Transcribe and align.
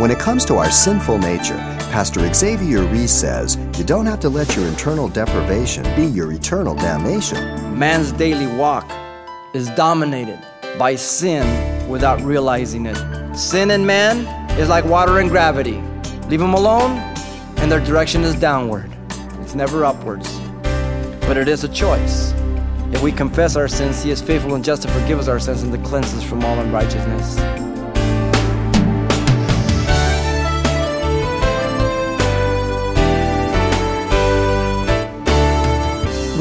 When 0.00 0.10
it 0.10 0.18
comes 0.18 0.44
to 0.46 0.56
our 0.56 0.72
sinful 0.72 1.18
nature, 1.18 1.56
Pastor 1.92 2.30
Xavier 2.34 2.82
Reese 2.82 3.12
says 3.12 3.56
you 3.78 3.84
don't 3.84 4.06
have 4.06 4.18
to 4.20 4.28
let 4.28 4.56
your 4.56 4.66
internal 4.66 5.08
deprivation 5.08 5.84
be 5.94 6.04
your 6.04 6.32
eternal 6.32 6.74
damnation. 6.74 7.78
Man's 7.78 8.10
daily 8.10 8.48
walk 8.56 8.90
is 9.54 9.70
dominated 9.70 10.44
by 10.80 10.96
sin 10.96 11.88
without 11.88 12.20
realizing 12.22 12.86
it. 12.86 13.36
Sin 13.36 13.70
in 13.70 13.86
man 13.86 14.26
is 14.58 14.68
like 14.68 14.84
water 14.84 15.20
and 15.20 15.30
gravity. 15.30 15.80
Leave 16.26 16.40
them 16.40 16.54
alone, 16.54 16.98
and 17.58 17.70
their 17.70 17.78
direction 17.78 18.24
is 18.24 18.34
downward. 18.34 18.90
It's 19.42 19.54
never 19.54 19.84
upwards. 19.84 20.40
But 21.20 21.36
it 21.36 21.46
is 21.46 21.62
a 21.62 21.68
choice. 21.68 22.32
If 22.92 23.00
we 23.00 23.12
confess 23.12 23.54
our 23.54 23.68
sins, 23.68 24.02
He 24.02 24.10
is 24.10 24.20
faithful 24.20 24.56
and 24.56 24.64
just 24.64 24.82
to 24.82 24.88
forgive 24.88 25.20
us 25.20 25.28
our 25.28 25.38
sins 25.38 25.62
and 25.62 25.72
to 25.72 25.78
cleanse 25.78 26.12
us 26.14 26.24
from 26.24 26.44
all 26.44 26.58
unrighteousness. 26.58 27.63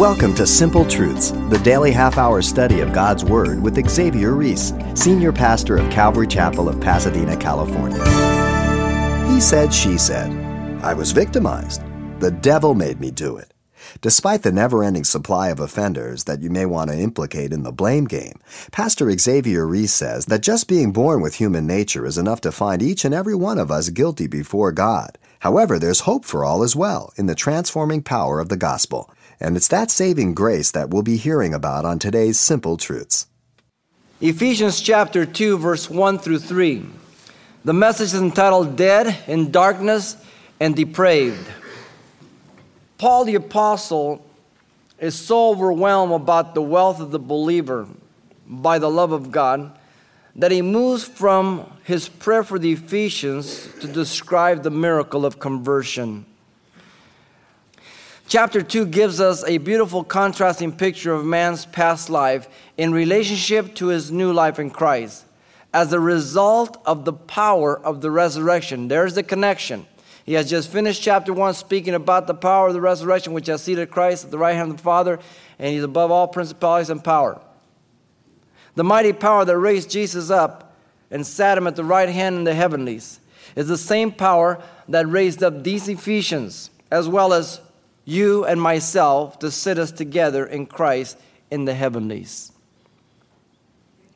Welcome 0.03 0.35
to 0.35 0.45
Simple 0.45 0.84
Truths, 0.84 1.31
the 1.31 1.62
daily 1.63 1.93
half 1.93 2.17
hour 2.17 2.41
study 2.41 2.81
of 2.81 2.91
God's 2.91 3.23
Word 3.23 3.63
with 3.63 3.89
Xavier 3.89 4.34
Reese, 4.34 4.73
Senior 4.95 5.31
Pastor 5.31 5.77
of 5.77 5.89
Calvary 5.89 6.27
Chapel 6.27 6.67
of 6.67 6.81
Pasadena, 6.81 7.38
California. 7.38 8.03
He 9.34 9.39
said, 9.39 9.73
She 9.73 9.98
said, 9.98 10.29
I 10.84 10.93
was 10.93 11.13
victimized. 11.13 11.81
The 12.20 12.31
devil 12.31 12.76
made 12.76 12.99
me 12.99 13.12
do 13.12 13.38
it. 13.38 13.53
Despite 14.02 14.43
the 14.43 14.52
never 14.52 14.84
ending 14.84 15.05
supply 15.05 15.48
of 15.48 15.62
offenders 15.62 16.26
that 16.26 16.41
you 16.41 16.49
may 16.49 16.65
want 16.65 16.90
to 16.90 16.99
implicate 16.99 17.54
in 17.54 17.63
the 17.63 17.71
blame 17.71 18.04
game, 18.04 18.41
Pastor 18.73 19.09
Xavier 19.17 19.65
Reese 19.65 19.93
says 19.93 20.26
that 20.26 20.41
just 20.41 20.67
being 20.67 20.91
born 20.91 21.21
with 21.21 21.35
human 21.35 21.65
nature 21.65 22.05
is 22.05 22.17
enough 22.17 22.41
to 22.41 22.51
find 22.51 22.81
each 22.81 23.05
and 23.05 23.15
every 23.15 23.35
one 23.35 23.57
of 23.57 23.71
us 23.71 23.88
guilty 23.88 24.27
before 24.27 24.73
God. 24.73 25.18
However, 25.40 25.79
there's 25.79 26.01
hope 26.01 26.26
for 26.26 26.43
all 26.43 26.62
as 26.62 26.76
well 26.76 27.13
in 27.15 27.27
the 27.27 27.35
transforming 27.35 28.01
power 28.01 28.41
of 28.41 28.49
the 28.49 28.57
gospel. 28.57 29.09
And 29.44 29.58
it's 29.58 29.68
that 29.68 29.91
saving 29.91 30.36
grace 30.36 30.72
that 30.72 30.90
we'll 30.90 31.04
be 31.04 31.18
hearing 31.18 31.54
about 31.54 31.84
on 31.84 31.99
today's 31.99 32.40
Simple 32.40 32.77
Truths. 32.77 33.27
Ephesians 34.22 34.80
chapter 34.80 35.26
2, 35.26 35.58
verse 35.58 35.90
1 35.90 36.18
through 36.20 36.40
3. 36.40 36.86
The 37.66 37.74
message 37.74 38.14
is 38.14 38.21
entitled 38.21 38.77
Dead 38.77 39.18
in 39.27 39.52
Darkness 39.52 40.16
and 40.62 40.74
Depraved. 40.74 41.46
Paul 42.98 43.26
the 43.26 43.36
Apostle 43.36 44.26
is 44.98 45.20
so 45.20 45.49
overwhelmed 45.49 46.14
about 46.14 46.55
the 46.55 46.62
wealth 46.62 47.02
of 47.02 47.12
the 47.12 47.20
believer 47.20 47.86
by 48.48 48.80
the 48.80 48.90
love 48.90 49.12
of 49.12 49.30
God 49.30 49.77
that 50.38 50.52
he 50.52 50.62
moves 50.62 51.04
from 51.04 51.70
his 51.84 52.08
prayer 52.08 52.44
for 52.44 52.58
the 52.58 52.71
Ephesians 52.71 53.68
to 53.82 53.88
describe 53.88 54.64
the 54.64 54.71
miracle 54.71 55.26
of 55.26 55.40
conversion. 55.40 56.26
Chapter 58.27 58.63
2 58.63 58.88
gives 58.88 59.20
us 59.20 59.43
a 59.43 59.57
beautiful 59.57 60.04
contrasting 60.04 60.71
picture 60.71 61.13
of 61.13 61.26
man's 61.26 61.66
past 61.66 62.10
life 62.10 62.48
in 62.77 62.91
relationship 62.91 63.76
to 63.76 63.88
his 63.88 64.12
new 64.12 64.34
life 64.34 64.57
in 64.59 64.72
Christ 64.72 65.25
as 65.74 65.91
a 65.91 66.00
result 66.00 66.81
of 66.85 67.06
the 67.06 67.13
power 67.13 67.78
of 67.80 68.02
the 68.02 68.09
resurrection. 68.09 68.88
There's 68.88 69.16
the 69.16 69.24
connection. 69.24 69.85
He 70.25 70.34
has 70.34 70.50
just 70.50 70.72
finished 70.72 71.02
chapter 71.02 71.34
1 71.34 71.53
speaking 71.53 71.94
about 71.94 72.28
the 72.28 72.34
power 72.34 72.68
of 72.68 72.74
the 72.74 72.81
resurrection, 72.81 73.34
which 73.34 73.47
has 73.47 73.62
seated 73.62 73.91
Christ 73.91 74.25
at 74.25 74.31
the 74.31 74.38
right 74.38 74.56
hand 74.56 74.72
of 74.72 74.78
the 74.78 74.84
Father, 74.84 75.19
and 75.59 75.74
he's 75.74 75.84
above 75.84 76.09
all 76.09 76.28
principalities 76.28 76.90
and 76.90 77.03
power. 77.03 77.41
The 78.75 78.84
mighty 78.84 79.13
power 79.13 79.44
that 79.46 79.58
raised 79.58 79.91
Jesus 79.91 80.30
up 80.30 80.75
and 81.12 81.28
sat 81.28 81.58
him 81.58 81.68
at 81.68 81.75
the 81.75 81.84
right 81.84 82.09
hand 82.09 82.38
in 82.38 82.44
the 82.46 82.56
heavenlies 82.56 83.19
is 83.56 83.68
the 83.68 83.78
same 83.78 84.12
power 84.12 84.63
that 84.88 85.08
raised 85.08 85.44
up 85.44 85.63
these 85.63 85.88
Ephesians, 85.90 86.72
as 86.90 87.08
well 87.08 87.34
as 87.34 87.59
you 88.06 88.46
and 88.46 88.62
myself, 88.62 89.40
to 89.40 89.52
sit 89.52 89.78
us 89.80 89.91
together 89.91 90.46
in 90.46 90.66
Christ 90.66 91.18
in 91.50 91.66
the 91.66 91.74
heavenlies. 91.74 92.52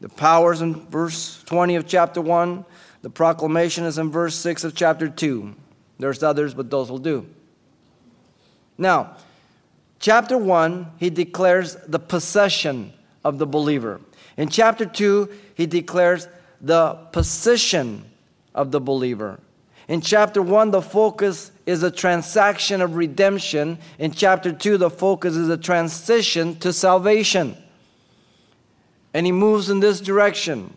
The 0.02 0.10
powers 0.10 0.62
in 0.62 0.76
verse 0.88 1.42
20 1.46 1.76
of 1.76 1.88
chapter 1.88 2.22
1, 2.22 2.66
the 3.02 3.10
proclamation 3.10 3.86
is 3.86 3.98
in 3.98 4.12
verse 4.12 4.36
6 4.36 4.64
of 4.64 4.76
chapter 4.76 5.10
2. 5.10 5.56
There's 6.00 6.22
others, 6.22 6.54
but 6.54 6.70
those 6.70 6.92
will 6.92 7.00
do. 7.00 7.26
Now, 8.78 9.18
chapter 10.00 10.38
1, 10.38 10.92
he 11.00 11.10
declares 11.10 11.76
the 11.88 12.00
possession 12.00 12.94
of 13.24 13.40
the 13.40 13.48
believer. 13.48 14.02
In 14.36 14.50
chapter 14.50 14.86
2, 14.86 15.30
he 15.56 15.66
declares 15.66 16.28
the 16.62 16.94
position 17.12 18.06
of 18.54 18.72
the 18.72 18.80
believer. 18.80 19.40
In 19.88 20.02
chapter 20.02 20.42
1, 20.42 20.72
the 20.72 20.82
focus 20.82 21.52
is 21.66 21.84
a 21.84 21.92
transaction 21.92 22.82
of 22.82 22.96
redemption. 22.96 23.78
In 24.00 24.12
chapter 24.12 24.52
2, 24.52 24.78
the 24.78 24.90
focus 24.90 25.36
is 25.36 25.50
a 25.50 25.58
transition 25.58 26.56
to 26.58 26.74
salvation. 26.74 27.58
And 29.14 29.26
he 29.26 29.32
moves 29.32 29.70
in 29.70 29.80
this 29.80 30.02
direction. 30.02 30.76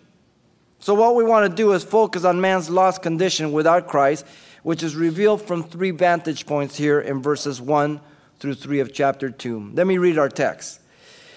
So, 0.78 0.94
what 0.94 1.14
we 1.14 1.24
want 1.24 1.50
to 1.50 1.54
do 1.54 1.72
is 1.72 1.84
focus 1.84 2.24
on 2.24 2.40
man's 2.40 2.70
lost 2.70 3.02
condition 3.02 3.52
without 3.52 3.88
Christ 3.88 4.24
which 4.62 4.82
is 4.82 4.94
revealed 4.94 5.42
from 5.42 5.62
three 5.62 5.90
vantage 5.90 6.46
points 6.46 6.76
here 6.76 7.00
in 7.00 7.22
verses 7.22 7.60
1 7.60 8.00
through 8.38 8.54
3 8.54 8.80
of 8.80 8.92
chapter 8.92 9.30
2. 9.30 9.72
Let 9.74 9.86
me 9.86 9.98
read 9.98 10.18
our 10.18 10.28
text. 10.28 10.80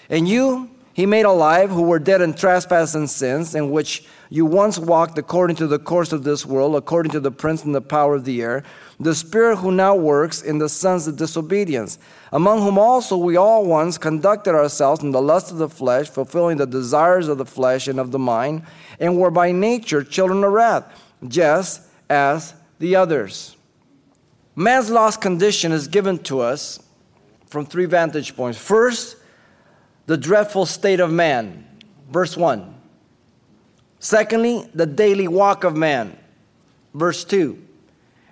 And 0.09 0.27
you 0.27 0.69
he 0.93 1.05
made 1.07 1.25
alive 1.25 1.71
who 1.71 1.81
were 1.81 1.99
dead 1.99 2.21
in 2.21 2.33
trespasses 2.33 2.95
and 2.95 3.09
sins, 3.09 3.55
in 3.55 3.71
which 3.71 4.05
you 4.29 4.45
once 4.45 4.77
walked 4.77 5.17
according 5.17 5.55
to 5.55 5.67
the 5.67 5.79
course 5.79 6.13
of 6.13 6.23
this 6.23 6.45
world, 6.45 6.75
according 6.75 7.11
to 7.11 7.19
the 7.19 7.31
prince 7.31 7.63
and 7.63 7.73
the 7.73 7.81
power 7.81 8.15
of 8.15 8.25
the 8.25 8.41
air, 8.41 8.63
the 8.99 9.15
spirit 9.15 9.57
who 9.57 9.71
now 9.71 9.95
works 9.95 10.41
in 10.41 10.59
the 10.59 10.69
sons 10.69 11.07
of 11.07 11.17
disobedience, 11.17 11.97
among 12.31 12.61
whom 12.61 12.77
also 12.77 13.17
we 13.17 13.35
all 13.35 13.65
once 13.65 13.97
conducted 13.97 14.53
ourselves 14.53 15.03
in 15.03 15.11
the 15.11 15.21
lust 15.21 15.51
of 15.51 15.57
the 15.57 15.69
flesh, 15.69 16.09
fulfilling 16.09 16.57
the 16.57 16.67
desires 16.67 17.27
of 17.27 17.37
the 17.37 17.45
flesh 17.45 17.87
and 17.87 17.99
of 17.99 18.11
the 18.11 18.19
mind, 18.19 18.61
and 18.99 19.17
were 19.17 19.31
by 19.31 19.51
nature 19.51 20.03
children 20.03 20.43
of 20.43 20.51
wrath, 20.51 20.85
just 21.27 21.81
as 22.09 22.53
the 22.79 22.95
others. 22.95 23.55
Man's 24.55 24.91
lost 24.91 25.21
condition 25.21 25.71
is 25.71 25.87
given 25.87 26.19
to 26.19 26.39
us 26.39 26.79
from 27.47 27.65
three 27.65 27.85
vantage 27.85 28.35
points. 28.35 28.59
First, 28.59 29.17
the 30.05 30.17
dreadful 30.17 30.65
state 30.65 30.99
of 30.99 31.11
man, 31.11 31.65
verse 32.09 32.35
1. 32.35 32.73
Secondly, 33.99 34.67
the 34.73 34.85
daily 34.85 35.27
walk 35.27 35.63
of 35.63 35.75
man, 35.75 36.17
verse 36.93 37.23
2. 37.23 37.61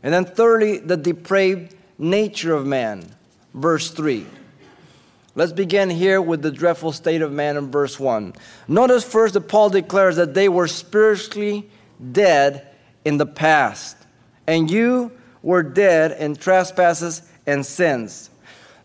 And 0.04 0.14
then 0.14 0.26
thirdly, 0.26 0.80
the 0.80 0.98
depraved 0.98 1.76
nature 1.98 2.54
of 2.54 2.66
man, 2.66 3.06
verse 3.54 3.92
3. 3.92 4.26
Let's 5.34 5.54
begin 5.54 5.90
here 5.90 6.22
with 6.22 6.42
the 6.42 6.52
dreadful 6.52 6.92
state 6.92 7.22
of 7.22 7.32
man 7.32 7.56
in 7.56 7.72
verse 7.72 7.98
1. 7.98 8.34
Notice 8.68 9.06
first 9.06 9.34
that 9.36 9.48
Paul 9.48 9.70
declares 9.70 10.18
that 10.18 10.34
they 10.34 10.50
were 10.50 10.68
spiritually 10.68 11.70
dead 12.12 12.68
in 13.06 13.18
the 13.18 13.26
past 13.26 13.96
and 14.46 14.70
you 14.70 15.12
were 15.42 15.64
dead 15.64 16.12
in 16.20 16.36
trespasses 16.36 17.22
and 17.48 17.66
sins. 17.66 18.30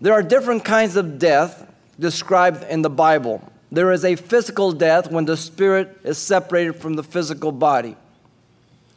There 0.01 0.13
are 0.13 0.23
different 0.23 0.65
kinds 0.65 0.95
of 0.95 1.19
death 1.19 1.66
described 1.99 2.65
in 2.65 2.83
the 2.83 2.91
Bible. 2.91 3.43
There 3.71 3.93
is 3.93 4.05
a 4.05 4.17
physical 4.17 4.73
death 4.73 5.11
when 5.11 5.25
the 5.25 5.37
spirit 5.37 5.99
is 6.05 6.19
separated 6.19 6.75
from 6.75 6.95
the 6.95 7.03
physical 7.03 7.53
body. 7.53 7.97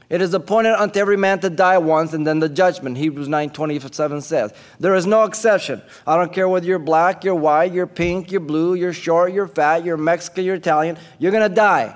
It 0.09 0.21
is 0.21 0.33
appointed 0.33 0.73
unto 0.73 0.99
every 0.99 1.17
man 1.17 1.39
to 1.41 1.51
die 1.51 1.77
once 1.77 2.13
and 2.13 2.25
then 2.25 2.39
the 2.39 2.49
judgment. 2.49 2.97
Hebrews 2.97 3.27
9 3.27 3.51
27 3.51 4.21
says. 4.21 4.53
There 4.79 4.95
is 4.95 5.05
no 5.05 5.23
exception. 5.23 5.83
I 6.07 6.17
don't 6.17 6.33
care 6.33 6.49
whether 6.49 6.65
you're 6.65 6.79
black, 6.79 7.23
you're 7.23 7.35
white, 7.35 7.71
you're 7.73 7.85
pink, 7.85 8.31
you're 8.31 8.41
blue, 8.41 8.73
you're 8.73 8.93
short, 8.93 9.33
you're 9.33 9.47
fat, 9.47 9.85
you're 9.85 9.97
Mexican, 9.97 10.45
you're 10.45 10.55
Italian. 10.55 10.97
You're 11.19 11.31
to 11.31 11.49
die. 11.49 11.95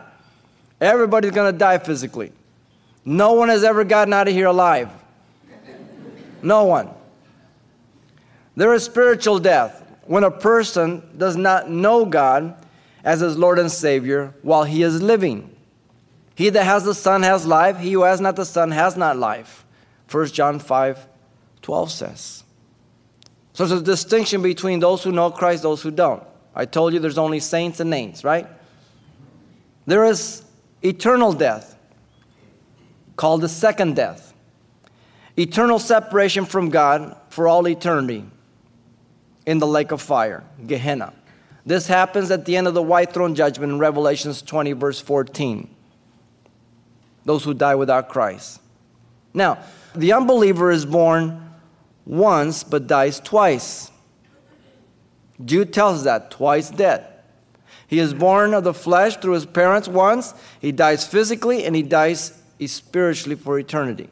Everybody's 0.80 1.32
to 1.32 1.52
die 1.52 1.80
physically. 1.80 2.32
No 3.04 3.34
one 3.34 3.50
has 3.50 3.64
ever 3.64 3.84
gotten 3.84 4.14
out 4.14 4.28
of 4.28 4.34
here 4.34 4.48
alive. 4.48 4.90
No 6.44 6.66
one. 6.66 6.90
There 8.56 8.74
is 8.74 8.84
spiritual 8.84 9.40
death 9.40 9.83
when 10.06 10.24
a 10.24 10.32
person 10.32 11.04
does 11.18 11.36
not 11.36 11.70
know 11.70 12.06
God 12.06 12.56
as 13.04 13.20
his 13.20 13.38
Lord 13.38 13.60
and 13.60 13.72
Savior 13.72 14.34
while 14.42 14.64
he 14.64 14.84
is 14.84 15.02
living. 15.02 15.56
He 16.36 16.50
that 16.50 16.64
has 16.64 16.84
the 16.84 16.96
Son 16.96 17.24
has 17.24 17.46
life, 17.46 17.78
he 17.78 17.94
who 17.94 18.04
has 18.04 18.20
not 18.20 18.36
the 18.36 18.46
Son 18.46 18.72
has 18.72 18.98
not 18.98 19.18
life. 19.18 19.66
1 20.10 20.28
John 20.28 20.60
5 20.60 21.08
12 21.62 21.92
says. 21.92 22.44
So 23.54 23.66
there's 23.66 23.82
a 23.82 23.84
distinction 23.84 24.42
between 24.42 24.80
those 24.80 25.04
who 25.04 25.12
know 25.12 25.32
Christ, 25.32 25.64
those 25.64 25.82
who 25.82 25.92
don't. 25.92 26.24
I 26.54 26.66
told 26.66 26.94
you 26.94 27.00
there's 27.00 27.18
only 27.18 27.40
saints 27.40 27.80
and 27.80 27.90
names, 27.90 28.24
right? 28.24 28.48
There 29.86 30.04
is 30.04 30.44
eternal 30.82 31.32
death 31.32 31.78
called 33.16 33.42
the 33.42 33.50
second 33.50 33.96
death 33.96 34.34
eternal 35.36 35.80
separation 35.80 36.46
from 36.46 36.70
God 36.70 37.16
for 37.30 37.48
all 37.48 37.68
eternity 37.68 38.26
in 39.46 39.60
the 39.60 39.68
lake 39.68 39.92
of 39.92 40.02
fire, 40.02 40.44
Gehenna. 40.66 41.14
This 41.66 41.88
happens 41.88 42.30
at 42.32 42.46
the 42.46 42.58
end 42.58 42.68
of 42.68 42.74
the 42.74 42.82
white 42.82 43.14
throne 43.14 43.36
judgment 43.36 43.72
in 43.72 43.80
Revelations 43.80 44.42
20, 44.42 44.74
verse 44.74 45.00
14. 45.00 45.74
Those 47.26 47.44
who 47.44 47.54
die 47.54 47.76
without 47.76 48.10
Christ. 48.10 48.62
Now, 49.34 49.64
the 49.96 50.14
unbeliever 50.14 50.72
is 50.72 50.86
born 50.86 51.54
once 52.06 52.64
but 52.64 52.88
dies 52.88 53.20
twice. 53.20 53.92
Jude 55.44 55.74
tells 55.74 56.04
that 56.04 56.32
twice 56.32 56.70
dead. 56.70 57.08
He 57.88 58.00
is 58.00 58.14
born 58.14 58.54
of 58.54 58.64
the 58.64 58.74
flesh 58.74 59.18
through 59.18 59.34
his 59.34 59.46
parents 59.46 59.88
once, 59.88 60.34
he 60.60 60.72
dies 60.72 61.08
physically, 61.08 61.66
and 61.66 61.76
he 61.76 61.84
dies 61.84 62.42
spiritually 62.66 63.36
for 63.36 63.60
eternity. 63.60 64.10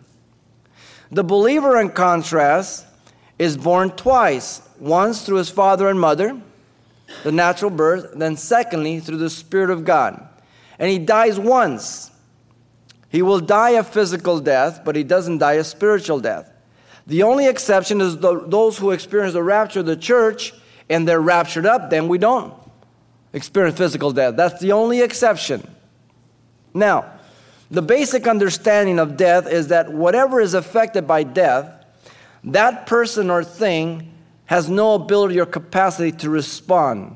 The 1.09 1.23
believer, 1.23 1.79
in 1.79 1.89
contrast, 1.89 2.85
is 3.39 3.57
born 3.57 3.91
twice 3.91 4.61
once 4.81 5.23
through 5.23 5.37
his 5.37 5.49
father 5.49 5.87
and 5.87 5.99
mother, 5.99 6.41
the 7.23 7.31
natural 7.31 7.69
birth, 7.69 8.13
then 8.15 8.35
secondly 8.35 8.99
through 8.99 9.17
the 9.17 9.29
Spirit 9.29 9.69
of 9.69 9.85
God. 9.85 10.27
And 10.79 10.89
he 10.89 10.97
dies 10.97 11.39
once. 11.39 12.09
He 13.09 13.21
will 13.21 13.39
die 13.39 13.71
a 13.71 13.83
physical 13.83 14.39
death, 14.39 14.81
but 14.83 14.95
he 14.95 15.03
doesn't 15.03 15.37
die 15.37 15.53
a 15.53 15.63
spiritual 15.63 16.19
death. 16.19 16.51
The 17.05 17.23
only 17.23 17.47
exception 17.47 18.01
is 18.01 18.17
the, 18.17 18.39
those 18.47 18.77
who 18.77 18.91
experience 18.91 19.33
the 19.33 19.43
rapture 19.43 19.81
of 19.81 19.85
the 19.85 19.95
church 19.95 20.53
and 20.89 21.07
they're 21.07 21.21
raptured 21.21 21.65
up, 21.65 21.89
then 21.89 22.07
we 22.07 22.17
don't 22.17 22.53
experience 23.33 23.77
physical 23.77 24.11
death. 24.11 24.35
That's 24.35 24.59
the 24.59 24.71
only 24.71 25.01
exception. 25.01 25.67
Now, 26.73 27.19
the 27.69 27.81
basic 27.81 28.27
understanding 28.27 28.99
of 28.99 29.15
death 29.15 29.47
is 29.47 29.67
that 29.67 29.91
whatever 29.91 30.41
is 30.41 30.53
affected 30.53 31.07
by 31.07 31.23
death, 31.23 31.85
that 32.43 32.87
person 32.87 33.29
or 33.29 33.43
thing 33.43 34.10
has 34.51 34.69
no 34.69 34.95
ability 34.95 35.39
or 35.39 35.45
capacity 35.45 36.11
to 36.11 36.29
respond. 36.29 37.15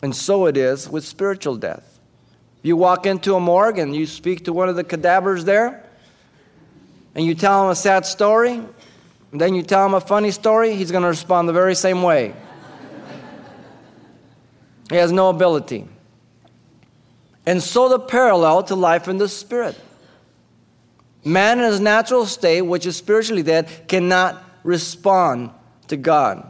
And 0.00 0.14
so 0.14 0.46
it 0.46 0.56
is 0.56 0.88
with 0.88 1.04
spiritual 1.04 1.56
death. 1.56 1.98
You 2.62 2.76
walk 2.76 3.04
into 3.04 3.34
a 3.34 3.40
morgue 3.40 3.80
and 3.80 3.94
you 3.94 4.06
speak 4.06 4.44
to 4.44 4.52
one 4.52 4.68
of 4.68 4.76
the 4.76 4.84
cadavers 4.84 5.44
there, 5.44 5.84
and 7.16 7.26
you 7.26 7.34
tell 7.34 7.64
him 7.64 7.70
a 7.70 7.74
sad 7.74 8.06
story, 8.06 8.52
and 9.32 9.40
then 9.40 9.56
you 9.56 9.64
tell 9.64 9.84
him 9.84 9.94
a 9.94 10.00
funny 10.00 10.30
story, 10.30 10.76
he's 10.76 10.92
going 10.92 11.02
to 11.02 11.08
respond 11.08 11.48
the 11.48 11.52
very 11.52 11.74
same 11.74 12.00
way. 12.00 12.32
he 14.88 14.94
has 14.94 15.10
no 15.10 15.30
ability. 15.30 15.88
And 17.44 17.60
so 17.60 17.88
the 17.88 17.98
parallel 17.98 18.62
to 18.62 18.76
life 18.76 19.08
in 19.08 19.18
the 19.18 19.28
spirit. 19.28 19.76
Man 21.24 21.58
in 21.58 21.64
his 21.64 21.80
natural 21.80 22.24
state, 22.24 22.62
which 22.62 22.86
is 22.86 22.96
spiritually 22.96 23.42
dead, 23.42 23.88
cannot 23.88 24.44
respond 24.62 25.50
to 25.88 25.96
God. 25.96 26.46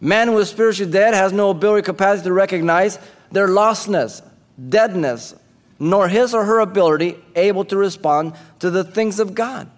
Man 0.00 0.28
who 0.28 0.38
is 0.38 0.48
spiritually 0.50 0.90
dead 0.90 1.14
has 1.14 1.32
no 1.32 1.50
ability 1.50 1.84
capacity 1.84 2.28
to 2.28 2.32
recognize 2.32 2.98
their 3.30 3.48
lostness, 3.48 4.22
deadness, 4.68 5.34
nor 5.78 6.08
his 6.08 6.34
or 6.34 6.44
her 6.44 6.60
ability 6.60 7.16
able 7.34 7.64
to 7.66 7.76
respond 7.76 8.34
to 8.60 8.70
the 8.70 8.84
things 8.84 9.18
of 9.18 9.34
God. 9.34 9.70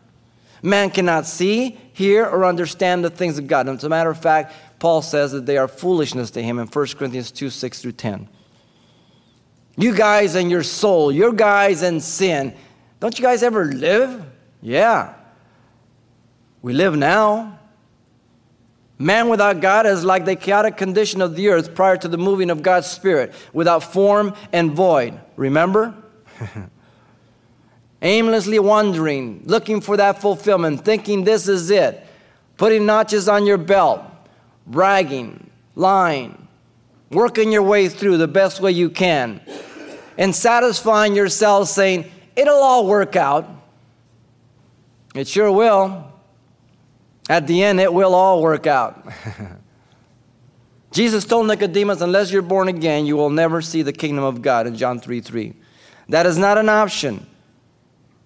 Man 0.62 0.90
cannot 0.90 1.26
see, 1.26 1.78
hear, 1.92 2.24
or 2.24 2.46
understand 2.46 3.04
the 3.04 3.10
things 3.10 3.36
of 3.36 3.46
God. 3.46 3.68
And 3.68 3.76
as 3.76 3.84
a 3.84 3.88
matter 3.90 4.10
of 4.10 4.18
fact, 4.18 4.54
Paul 4.78 5.02
says 5.02 5.32
that 5.32 5.44
they 5.44 5.58
are 5.58 5.68
foolishness 5.68 6.30
to 6.32 6.42
him 6.42 6.58
in 6.58 6.66
1 6.68 6.86
Corinthians 6.98 7.30
2 7.30 7.50
6 7.50 7.82
through 7.82 7.92
10. 7.92 8.28
You 9.76 9.94
guys 9.94 10.34
and 10.36 10.50
your 10.50 10.62
soul, 10.62 11.12
your 11.12 11.32
guys 11.32 11.82
and 11.82 12.02
sin. 12.02 12.54
Don't 13.00 13.18
you 13.18 13.22
guys 13.22 13.42
ever 13.42 13.66
live? 13.66 14.24
Yeah. 14.62 15.14
We 16.62 16.72
live 16.72 16.96
now. 16.96 17.58
Man 18.98 19.28
without 19.28 19.60
God 19.60 19.86
is 19.86 20.04
like 20.04 20.24
the 20.24 20.36
chaotic 20.36 20.76
condition 20.76 21.20
of 21.20 21.34
the 21.34 21.48
earth 21.48 21.74
prior 21.74 21.96
to 21.96 22.08
the 22.08 22.16
moving 22.16 22.50
of 22.50 22.62
God's 22.62 22.86
Spirit, 22.86 23.34
without 23.52 23.82
form 23.82 24.34
and 24.52 24.72
void. 24.72 25.18
Remember? 25.36 25.94
Aimlessly 28.02 28.58
wandering, 28.58 29.42
looking 29.46 29.80
for 29.80 29.96
that 29.96 30.20
fulfillment, 30.20 30.84
thinking 30.84 31.24
this 31.24 31.48
is 31.48 31.70
it, 31.70 32.06
putting 32.56 32.86
notches 32.86 33.28
on 33.28 33.46
your 33.46 33.56
belt, 33.56 34.02
bragging, 34.66 35.50
lying, 35.74 36.46
working 37.10 37.50
your 37.50 37.62
way 37.62 37.88
through 37.88 38.18
the 38.18 38.28
best 38.28 38.60
way 38.60 38.70
you 38.70 38.90
can, 38.90 39.40
and 40.18 40.34
satisfying 40.34 41.16
yourself 41.16 41.68
saying, 41.68 42.10
It'll 42.36 42.62
all 42.62 42.86
work 42.86 43.16
out. 43.16 43.48
It 45.14 45.28
sure 45.28 45.50
will. 45.50 46.13
At 47.28 47.46
the 47.46 47.62
end, 47.62 47.80
it 47.80 47.92
will 47.92 48.14
all 48.14 48.42
work 48.42 48.66
out. 48.66 49.06
Jesus 50.92 51.24
told 51.24 51.46
Nicodemus, 51.46 52.00
Unless 52.00 52.30
you're 52.30 52.42
born 52.42 52.68
again, 52.68 53.06
you 53.06 53.16
will 53.16 53.30
never 53.30 53.62
see 53.62 53.82
the 53.82 53.92
kingdom 53.92 54.24
of 54.24 54.42
God 54.42 54.66
in 54.66 54.76
John 54.76 55.00
3 55.00 55.20
3. 55.20 55.54
That 56.08 56.26
is 56.26 56.38
not 56.38 56.58
an 56.58 56.68
option, 56.68 57.26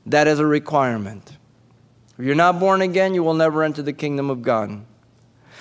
that 0.06 0.26
is 0.26 0.38
a 0.38 0.46
requirement. 0.46 1.36
If 2.18 2.24
you're 2.24 2.34
not 2.34 2.58
born 2.58 2.82
again, 2.82 3.14
you 3.14 3.22
will 3.22 3.34
never 3.34 3.62
enter 3.62 3.80
the 3.80 3.92
kingdom 3.92 4.28
of 4.28 4.42
God. 4.42 4.84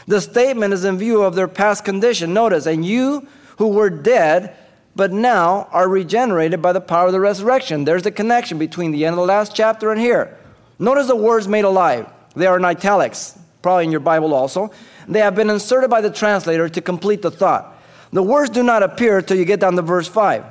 The 0.07 0.19
statement 0.19 0.73
is 0.73 0.85
in 0.85 0.97
view 0.97 1.21
of 1.21 1.35
their 1.35 1.47
past 1.47 1.85
condition. 1.85 2.33
Notice, 2.33 2.65
and 2.65 2.83
you 2.83 3.27
who 3.57 3.67
were 3.67 3.91
dead, 3.91 4.55
but 4.95 5.11
now 5.11 5.67
are 5.71 5.87
regenerated 5.87 6.61
by 6.61 6.73
the 6.73 6.81
power 6.81 7.07
of 7.07 7.11
the 7.11 7.19
resurrection. 7.19 7.85
There's 7.85 8.03
the 8.03 8.11
connection 8.11 8.57
between 8.57 8.91
the 8.91 9.05
end 9.05 9.13
of 9.13 9.17
the 9.17 9.25
last 9.25 9.55
chapter 9.55 9.91
and 9.91 10.01
here. 10.01 10.35
Notice 10.79 11.07
the 11.07 11.15
words 11.15 11.47
made 11.47 11.65
alive. 11.65 12.07
They 12.37 12.47
are 12.47 12.57
in 12.57 12.65
italics, 12.65 13.37
probably 13.61 13.85
in 13.85 13.91
your 13.91 13.99
Bible 13.99 14.33
also. 14.33 14.71
They 15.07 15.19
have 15.19 15.35
been 15.35 15.49
inserted 15.49 15.89
by 15.89 16.01
the 16.01 16.09
translator 16.09 16.69
to 16.69 16.81
complete 16.81 17.21
the 17.21 17.31
thought. 17.31 17.75
The 18.11 18.23
words 18.23 18.49
do 18.49 18.63
not 18.63 18.83
appear 18.83 19.21
till 19.21 19.37
you 19.37 19.45
get 19.45 19.59
down 19.59 19.75
to 19.75 19.81
verse 19.81 20.07
5. 20.07 20.45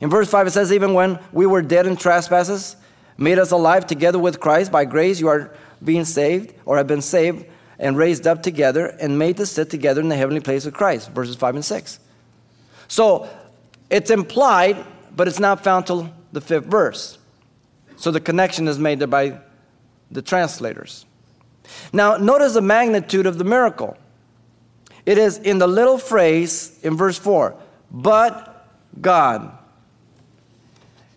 In 0.00 0.10
verse 0.10 0.30
5, 0.30 0.46
it 0.46 0.50
says, 0.50 0.72
Even 0.72 0.94
when 0.94 1.18
we 1.32 1.46
were 1.46 1.62
dead 1.62 1.86
in 1.86 1.96
trespasses, 1.96 2.76
made 3.18 3.38
us 3.38 3.50
alive 3.50 3.86
together 3.86 4.18
with 4.18 4.40
Christ. 4.40 4.70
By 4.70 4.84
grace 4.84 5.20
you 5.20 5.28
are 5.28 5.54
being 5.82 6.04
saved, 6.04 6.54
or 6.64 6.76
have 6.76 6.86
been 6.86 7.02
saved 7.02 7.46
and 7.78 7.96
raised 7.96 8.26
up 8.26 8.42
together 8.42 8.86
and 8.86 9.18
made 9.18 9.36
to 9.36 9.46
sit 9.46 9.70
together 9.70 10.00
in 10.00 10.08
the 10.08 10.16
heavenly 10.16 10.40
place 10.40 10.64
with 10.64 10.74
Christ. 10.74 11.10
Verses 11.10 11.36
5 11.36 11.56
and 11.56 11.64
6. 11.64 12.00
So 12.88 13.28
it's 13.90 14.10
implied, 14.10 14.84
but 15.14 15.28
it's 15.28 15.40
not 15.40 15.62
found 15.62 15.86
till 15.86 16.12
the 16.32 16.40
fifth 16.40 16.66
verse. 16.66 17.18
So 17.96 18.10
the 18.10 18.20
connection 18.20 18.68
is 18.68 18.78
made 18.78 18.98
there 18.98 19.08
by 19.08 19.40
the 20.10 20.22
translators. 20.22 21.06
Now, 21.92 22.16
notice 22.16 22.54
the 22.54 22.60
magnitude 22.60 23.26
of 23.26 23.38
the 23.38 23.44
miracle. 23.44 23.96
It 25.04 25.18
is 25.18 25.38
in 25.38 25.58
the 25.58 25.66
little 25.66 25.98
phrase 25.98 26.78
in 26.82 26.96
verse 26.96 27.18
4 27.18 27.56
but 27.90 28.68
God. 29.00 29.56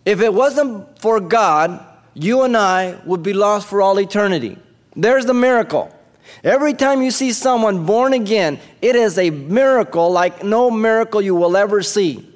If 0.04 0.20
it 0.20 0.32
wasn't 0.32 0.98
for 0.98 1.20
God, 1.20 1.84
you 2.14 2.42
and 2.42 2.56
I 2.56 2.98
would 3.04 3.22
be 3.22 3.32
lost 3.32 3.68
for 3.68 3.82
all 3.82 3.98
eternity. 3.98 4.58
There's 4.96 5.26
the 5.26 5.34
miracle. 5.34 5.94
Every 6.42 6.74
time 6.74 7.02
you 7.02 7.10
see 7.10 7.32
someone 7.32 7.86
born 7.86 8.12
again, 8.12 8.60
it 8.80 8.96
is 8.96 9.18
a 9.18 9.30
miracle 9.30 10.10
like 10.10 10.42
no 10.44 10.70
miracle 10.70 11.20
you 11.20 11.34
will 11.34 11.56
ever 11.56 11.82
see. 11.82 12.26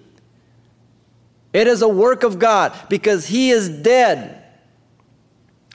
It 1.52 1.67
is 1.69 1.83
a 1.83 1.88
work 1.88 2.23
of 2.23 2.38
God 2.38 2.73
because 2.88 3.26
he 3.26 3.50
is 3.50 3.69
dead. 3.69 4.44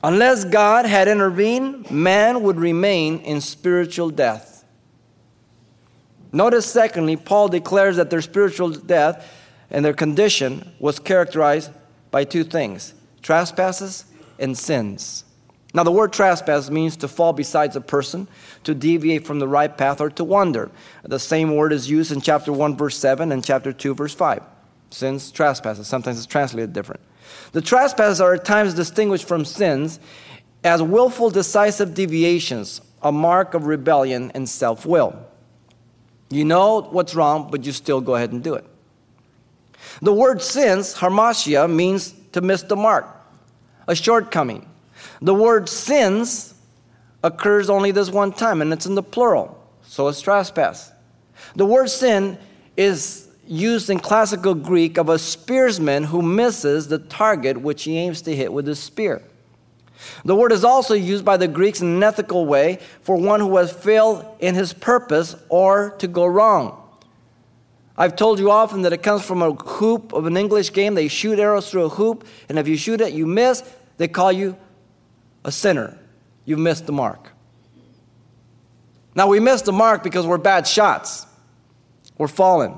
Unless 0.03 0.45
God 0.45 0.85
had 0.85 1.07
intervened, 1.07 1.91
man 1.91 2.43
would 2.43 2.59
remain 2.59 3.19
in 3.19 3.41
spiritual 3.41 4.09
death. 4.09 4.63
Notice, 6.31 6.65
secondly, 6.65 7.17
Paul 7.17 7.49
declares 7.49 7.97
that 7.97 8.09
their 8.09 8.21
spiritual 8.21 8.69
death 8.69 9.27
and 9.69 9.83
their 9.83 9.93
condition 9.93 10.71
was 10.79 10.99
characterized 10.99 11.71
by 12.11 12.23
two 12.23 12.43
things 12.43 12.93
trespasses 13.21 14.05
and 14.37 14.57
sins. 14.57 15.25
Now, 15.73 15.83
the 15.83 15.91
word 15.91 16.13
trespass 16.13 16.69
means 16.69 16.97
to 16.97 17.07
fall 17.07 17.33
besides 17.33 17.75
a 17.75 17.81
person, 17.81 18.27
to 18.63 18.73
deviate 18.73 19.27
from 19.27 19.37
the 19.39 19.47
right 19.47 19.75
path, 19.75 20.01
or 20.01 20.09
to 20.11 20.23
wander. 20.23 20.71
The 21.03 21.19
same 21.19 21.55
word 21.55 21.73
is 21.73 21.89
used 21.89 22.11
in 22.11 22.21
chapter 22.21 22.51
1, 22.51 22.75
verse 22.75 22.97
7, 22.97 23.31
and 23.31 23.43
chapter 23.43 23.71
2, 23.71 23.93
verse 23.93 24.15
5. 24.15 24.41
Sins, 24.89 25.29
trespasses. 25.29 25.87
Sometimes 25.87 26.17
it's 26.17 26.25
translated 26.25 26.73
different. 26.73 27.01
The 27.51 27.61
trespasses 27.61 28.21
are 28.21 28.35
at 28.35 28.45
times 28.45 28.73
distinguished 28.73 29.27
from 29.27 29.45
sins 29.45 29.99
as 30.63 30.81
willful, 30.81 31.29
decisive 31.29 31.93
deviations, 31.93 32.81
a 33.01 33.11
mark 33.11 33.53
of 33.53 33.65
rebellion 33.65 34.31
and 34.35 34.47
self 34.47 34.85
will. 34.85 35.25
You 36.29 36.45
know 36.45 36.81
what's 36.81 37.15
wrong, 37.15 37.49
but 37.49 37.65
you 37.65 37.71
still 37.71 38.01
go 38.01 38.15
ahead 38.15 38.31
and 38.31 38.43
do 38.43 38.53
it. 38.53 38.65
The 40.01 40.13
word 40.13 40.41
sins, 40.41 40.95
hamartia, 40.95 41.73
means 41.73 42.13
to 42.33 42.41
miss 42.41 42.61
the 42.61 42.75
mark, 42.75 43.07
a 43.87 43.95
shortcoming. 43.95 44.67
The 45.21 45.33
word 45.33 45.67
sins 45.67 46.53
occurs 47.23 47.69
only 47.69 47.91
this 47.91 48.09
one 48.09 48.31
time, 48.31 48.61
and 48.61 48.71
it's 48.71 48.85
in 48.85 48.95
the 48.95 49.03
plural, 49.03 49.59
so 49.83 50.07
it's 50.07 50.21
trespass. 50.21 50.91
The 51.55 51.65
word 51.65 51.89
sin 51.89 52.37
is 52.77 53.28
used 53.49 53.89
in 53.89 53.99
classical 53.99 54.53
Greek 54.53 54.97
of 54.97 55.09
a 55.09 55.17
spearsman 55.17 56.05
who 56.05 56.21
misses 56.21 56.87
the 56.87 56.99
target 56.99 57.59
which 57.59 57.83
he 57.83 57.97
aims 57.97 58.21
to 58.21 58.35
hit 58.35 58.53
with 58.53 58.67
his 58.67 58.79
spear. 58.79 59.23
The 60.23 60.35
word 60.35 60.51
is 60.51 60.63
also 60.63 60.93
used 60.93 61.25
by 61.25 61.37
the 61.37 61.47
Greeks 61.47 61.81
in 61.81 61.87
an 61.87 62.03
ethical 62.03 62.45
way 62.45 62.79
for 63.01 63.15
one 63.17 63.39
who 63.39 63.57
has 63.57 63.71
failed 63.71 64.25
in 64.39 64.55
his 64.55 64.71
purpose 64.71 65.35
or 65.49 65.91
to 65.97 66.07
go 66.07 66.25
wrong. 66.25 66.75
I've 67.97 68.15
told 68.15 68.39
you 68.39 68.49
often 68.49 68.83
that 68.83 68.93
it 68.93 69.03
comes 69.03 69.25
from 69.25 69.41
a 69.41 69.51
hoop 69.51 70.13
of 70.13 70.25
an 70.25 70.37
English 70.37 70.71
game. 70.71 70.95
They 70.95 71.09
shoot 71.09 71.37
arrows 71.37 71.69
through 71.69 71.85
a 71.85 71.89
hoop, 71.89 72.25
and 72.47 72.57
if 72.57 72.65
you 72.65 72.77
shoot 72.77 73.01
it, 73.01 73.11
you 73.11 73.25
miss, 73.25 73.61
they 73.97 74.07
call 74.07 74.31
you 74.31 74.55
a 75.43 75.51
sinner. 75.51 75.97
You've 76.45 76.59
missed 76.59 76.85
the 76.85 76.93
mark. 76.93 77.31
Now, 79.15 79.27
we 79.27 79.41
miss 79.41 79.63
the 79.63 79.73
mark 79.73 80.01
because 80.01 80.25
we're 80.25 80.37
bad 80.37 80.65
shots, 80.65 81.25
we're 82.17 82.27
fallen. 82.27 82.75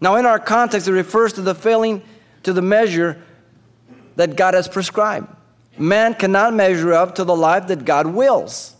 Now, 0.00 0.16
in 0.16 0.26
our 0.26 0.38
context, 0.38 0.86
it 0.88 0.92
refers 0.92 1.32
to 1.34 1.42
the 1.42 1.54
failing 1.54 2.02
to 2.44 2.52
the 2.52 2.62
measure 2.62 3.22
that 4.16 4.36
God 4.36 4.54
has 4.54 4.68
prescribed. 4.68 5.28
Man 5.76 6.14
cannot 6.14 6.54
measure 6.54 6.92
up 6.92 7.14
to 7.16 7.24
the 7.24 7.36
life 7.36 7.68
that 7.68 7.84
God 7.84 8.06
wills. 8.06 8.74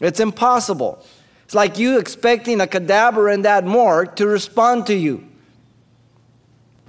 It's 0.00 0.20
impossible. 0.20 1.04
It's 1.44 1.54
like 1.54 1.78
you 1.78 1.98
expecting 1.98 2.60
a 2.60 2.66
cadaver 2.66 3.28
in 3.28 3.42
that 3.42 3.64
morgue 3.64 4.16
to 4.16 4.26
respond 4.26 4.86
to 4.86 4.94
you. 4.94 5.28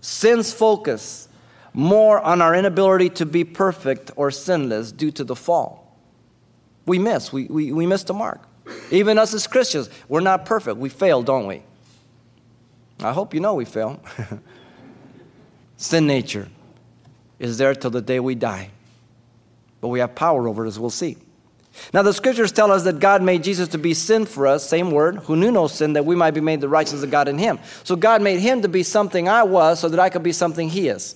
Sin's 0.01 0.53
focus 0.53 1.27
more 1.73 2.19
on 2.19 2.41
our 2.41 2.55
inability 2.55 3.09
to 3.09 3.25
be 3.25 3.43
perfect 3.43 4.11
or 4.15 4.31
sinless 4.31 4.91
due 4.91 5.11
to 5.11 5.23
the 5.23 5.35
fall. 5.35 5.97
We 6.85 6.99
miss, 6.99 7.31
we, 7.31 7.45
we, 7.45 7.71
we 7.71 7.85
miss 7.85 8.03
the 8.03 8.13
mark. 8.13 8.41
Even 8.91 9.17
us 9.17 9.33
as 9.33 9.47
Christians, 9.47 9.89
we're 10.07 10.21
not 10.21 10.45
perfect. 10.45 10.77
We 10.77 10.89
fail, 10.89 11.23
don't 11.23 11.47
we? 11.47 11.63
I 13.03 13.12
hope 13.12 13.33
you 13.33 13.39
know 13.39 13.55
we 13.55 13.65
fail. 13.65 14.01
Sin 15.77 16.07
nature 16.07 16.48
is 17.39 17.57
there 17.57 17.75
till 17.75 17.91
the 17.91 18.01
day 18.01 18.19
we 18.19 18.36
die. 18.36 18.69
But 19.81 19.89
we 19.89 20.00
have 20.00 20.15
power 20.15 20.48
over 20.48 20.65
it, 20.65 20.69
as 20.69 20.79
we'll 20.79 20.89
see. 20.89 21.17
Now, 21.93 22.03
the 22.03 22.13
scriptures 22.13 22.51
tell 22.51 22.72
us 22.72 22.83
that 22.83 23.00
God 23.00 23.22
made 23.22 23.43
Jesus 23.43 23.67
to 23.69 23.77
be 23.77 23.93
sin 23.93 24.25
for 24.25 24.48
us, 24.48 24.67
same 24.67 24.91
word, 24.91 25.17
who 25.17 25.36
knew 25.36 25.51
no 25.51 25.67
sin, 25.67 25.93
that 25.93 26.05
we 26.05 26.15
might 26.15 26.31
be 26.31 26.39
made 26.39 26.62
the 26.62 26.69
righteousness 26.69 27.03
of 27.03 27.12
God 27.12 27.27
in 27.27 27.38
him. 27.38 27.60
So, 27.83 27.95
God 27.95 28.22
made 28.22 28.39
him 28.39 28.62
to 28.62 28.69
be 28.69 28.83
something 28.83 29.27
I 29.27 29.43
was 29.43 29.79
so 29.79 29.89
that 29.89 30.00
I 30.00 30.10
could 30.10 30.24
be 30.24 30.31
something 30.31 30.69
he 30.69 30.88
is. 30.88 31.15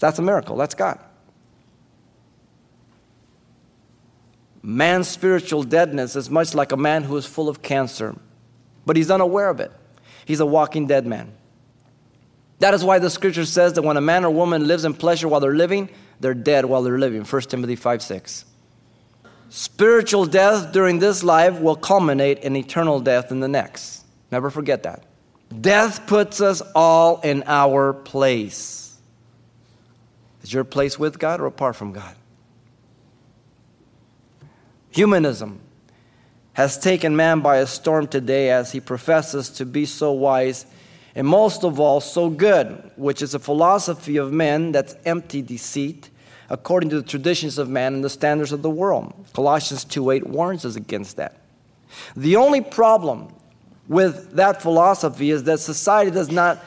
That's 0.00 0.18
a 0.18 0.22
miracle. 0.22 0.56
That's 0.56 0.74
God. 0.74 0.98
Man's 4.62 5.08
spiritual 5.08 5.62
deadness 5.62 6.16
is 6.16 6.28
much 6.28 6.54
like 6.54 6.72
a 6.72 6.76
man 6.76 7.04
who 7.04 7.16
is 7.16 7.26
full 7.26 7.48
of 7.48 7.62
cancer, 7.62 8.16
but 8.84 8.96
he's 8.96 9.10
unaware 9.10 9.50
of 9.50 9.60
it. 9.60 9.70
He's 10.28 10.40
a 10.40 10.46
walking 10.46 10.86
dead 10.86 11.06
man. 11.06 11.32
That 12.58 12.74
is 12.74 12.84
why 12.84 12.98
the 12.98 13.08
scripture 13.08 13.46
says 13.46 13.72
that 13.72 13.82
when 13.82 13.96
a 13.96 14.02
man 14.02 14.26
or 14.26 14.30
woman 14.30 14.66
lives 14.66 14.84
in 14.84 14.92
pleasure 14.92 15.26
while 15.26 15.40
they're 15.40 15.54
living, 15.54 15.88
they're 16.20 16.34
dead 16.34 16.66
while 16.66 16.82
they're 16.82 16.98
living. 16.98 17.24
1 17.24 17.42
Timothy 17.42 17.76
5 17.76 18.02
6. 18.02 18.44
Spiritual 19.48 20.26
death 20.26 20.70
during 20.70 20.98
this 20.98 21.24
life 21.24 21.58
will 21.58 21.76
culminate 21.76 22.40
in 22.40 22.56
eternal 22.56 23.00
death 23.00 23.30
in 23.30 23.40
the 23.40 23.48
next. 23.48 24.04
Never 24.30 24.50
forget 24.50 24.82
that. 24.82 25.04
Death 25.62 26.06
puts 26.06 26.42
us 26.42 26.60
all 26.74 27.22
in 27.22 27.42
our 27.46 27.94
place. 27.94 28.98
Is 30.42 30.52
your 30.52 30.64
place 30.64 30.98
with 30.98 31.18
God 31.18 31.40
or 31.40 31.46
apart 31.46 31.74
from 31.74 31.94
God? 31.94 32.14
Humanism 34.90 35.62
has 36.58 36.76
taken 36.76 37.14
man 37.14 37.38
by 37.38 37.58
a 37.58 37.66
storm 37.68 38.08
today 38.08 38.50
as 38.50 38.72
he 38.72 38.80
professes 38.80 39.48
to 39.48 39.64
be 39.64 39.86
so 39.86 40.10
wise 40.10 40.66
and 41.14 41.24
most 41.24 41.62
of 41.62 41.78
all 41.78 42.00
so 42.00 42.28
good, 42.28 42.90
which 42.96 43.22
is 43.22 43.32
a 43.32 43.38
philosophy 43.38 44.16
of 44.16 44.32
men 44.32 44.72
that's 44.72 44.96
empty 45.04 45.40
deceit 45.40 46.10
according 46.50 46.90
to 46.90 46.96
the 47.00 47.06
traditions 47.06 47.58
of 47.58 47.68
man 47.68 47.94
and 47.94 48.02
the 48.02 48.10
standards 48.10 48.50
of 48.50 48.62
the 48.62 48.70
world. 48.70 49.14
Colossians 49.34 49.84
2:8 49.84 50.26
warns 50.26 50.64
us 50.64 50.74
against 50.74 51.16
that. 51.16 51.36
The 52.16 52.34
only 52.34 52.60
problem 52.60 53.28
with 53.86 54.32
that 54.34 54.60
philosophy 54.60 55.30
is 55.30 55.44
that 55.44 55.60
society 55.60 56.10
does 56.10 56.32
not 56.32 56.58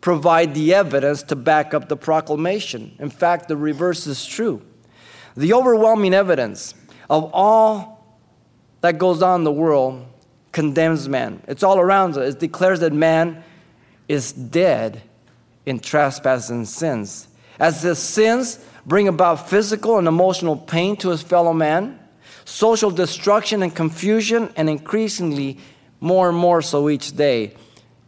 provide 0.00 0.54
the 0.54 0.72
evidence 0.72 1.22
to 1.24 1.36
back 1.36 1.74
up 1.74 1.90
the 1.90 1.98
proclamation. 1.98 2.92
In 2.98 3.10
fact, 3.10 3.48
the 3.48 3.58
reverse 3.58 4.06
is 4.06 4.24
true. 4.24 4.62
The 5.36 5.52
overwhelming 5.52 6.14
evidence 6.14 6.72
of 7.10 7.30
all 7.34 7.97
that 8.80 8.98
goes 8.98 9.22
on 9.22 9.40
in 9.40 9.44
the 9.44 9.52
world 9.52 10.06
condemns 10.52 11.08
man. 11.08 11.42
It's 11.46 11.62
all 11.62 11.78
around 11.78 12.16
us. 12.16 12.34
It 12.34 12.40
declares 12.40 12.80
that 12.80 12.92
man 12.92 13.42
is 14.08 14.32
dead 14.32 15.02
in 15.66 15.78
trespasses 15.78 16.50
and 16.50 16.66
sins. 16.66 17.28
As 17.58 17.82
his 17.82 17.98
sins 17.98 18.64
bring 18.86 19.08
about 19.08 19.48
physical 19.48 19.98
and 19.98 20.08
emotional 20.08 20.56
pain 20.56 20.96
to 20.96 21.10
his 21.10 21.22
fellow 21.22 21.52
man, 21.52 21.98
social 22.44 22.90
destruction 22.90 23.62
and 23.62 23.74
confusion, 23.74 24.50
and 24.56 24.70
increasingly 24.70 25.58
more 26.00 26.28
and 26.28 26.38
more 26.38 26.62
so 26.62 26.88
each 26.88 27.14
day, 27.16 27.54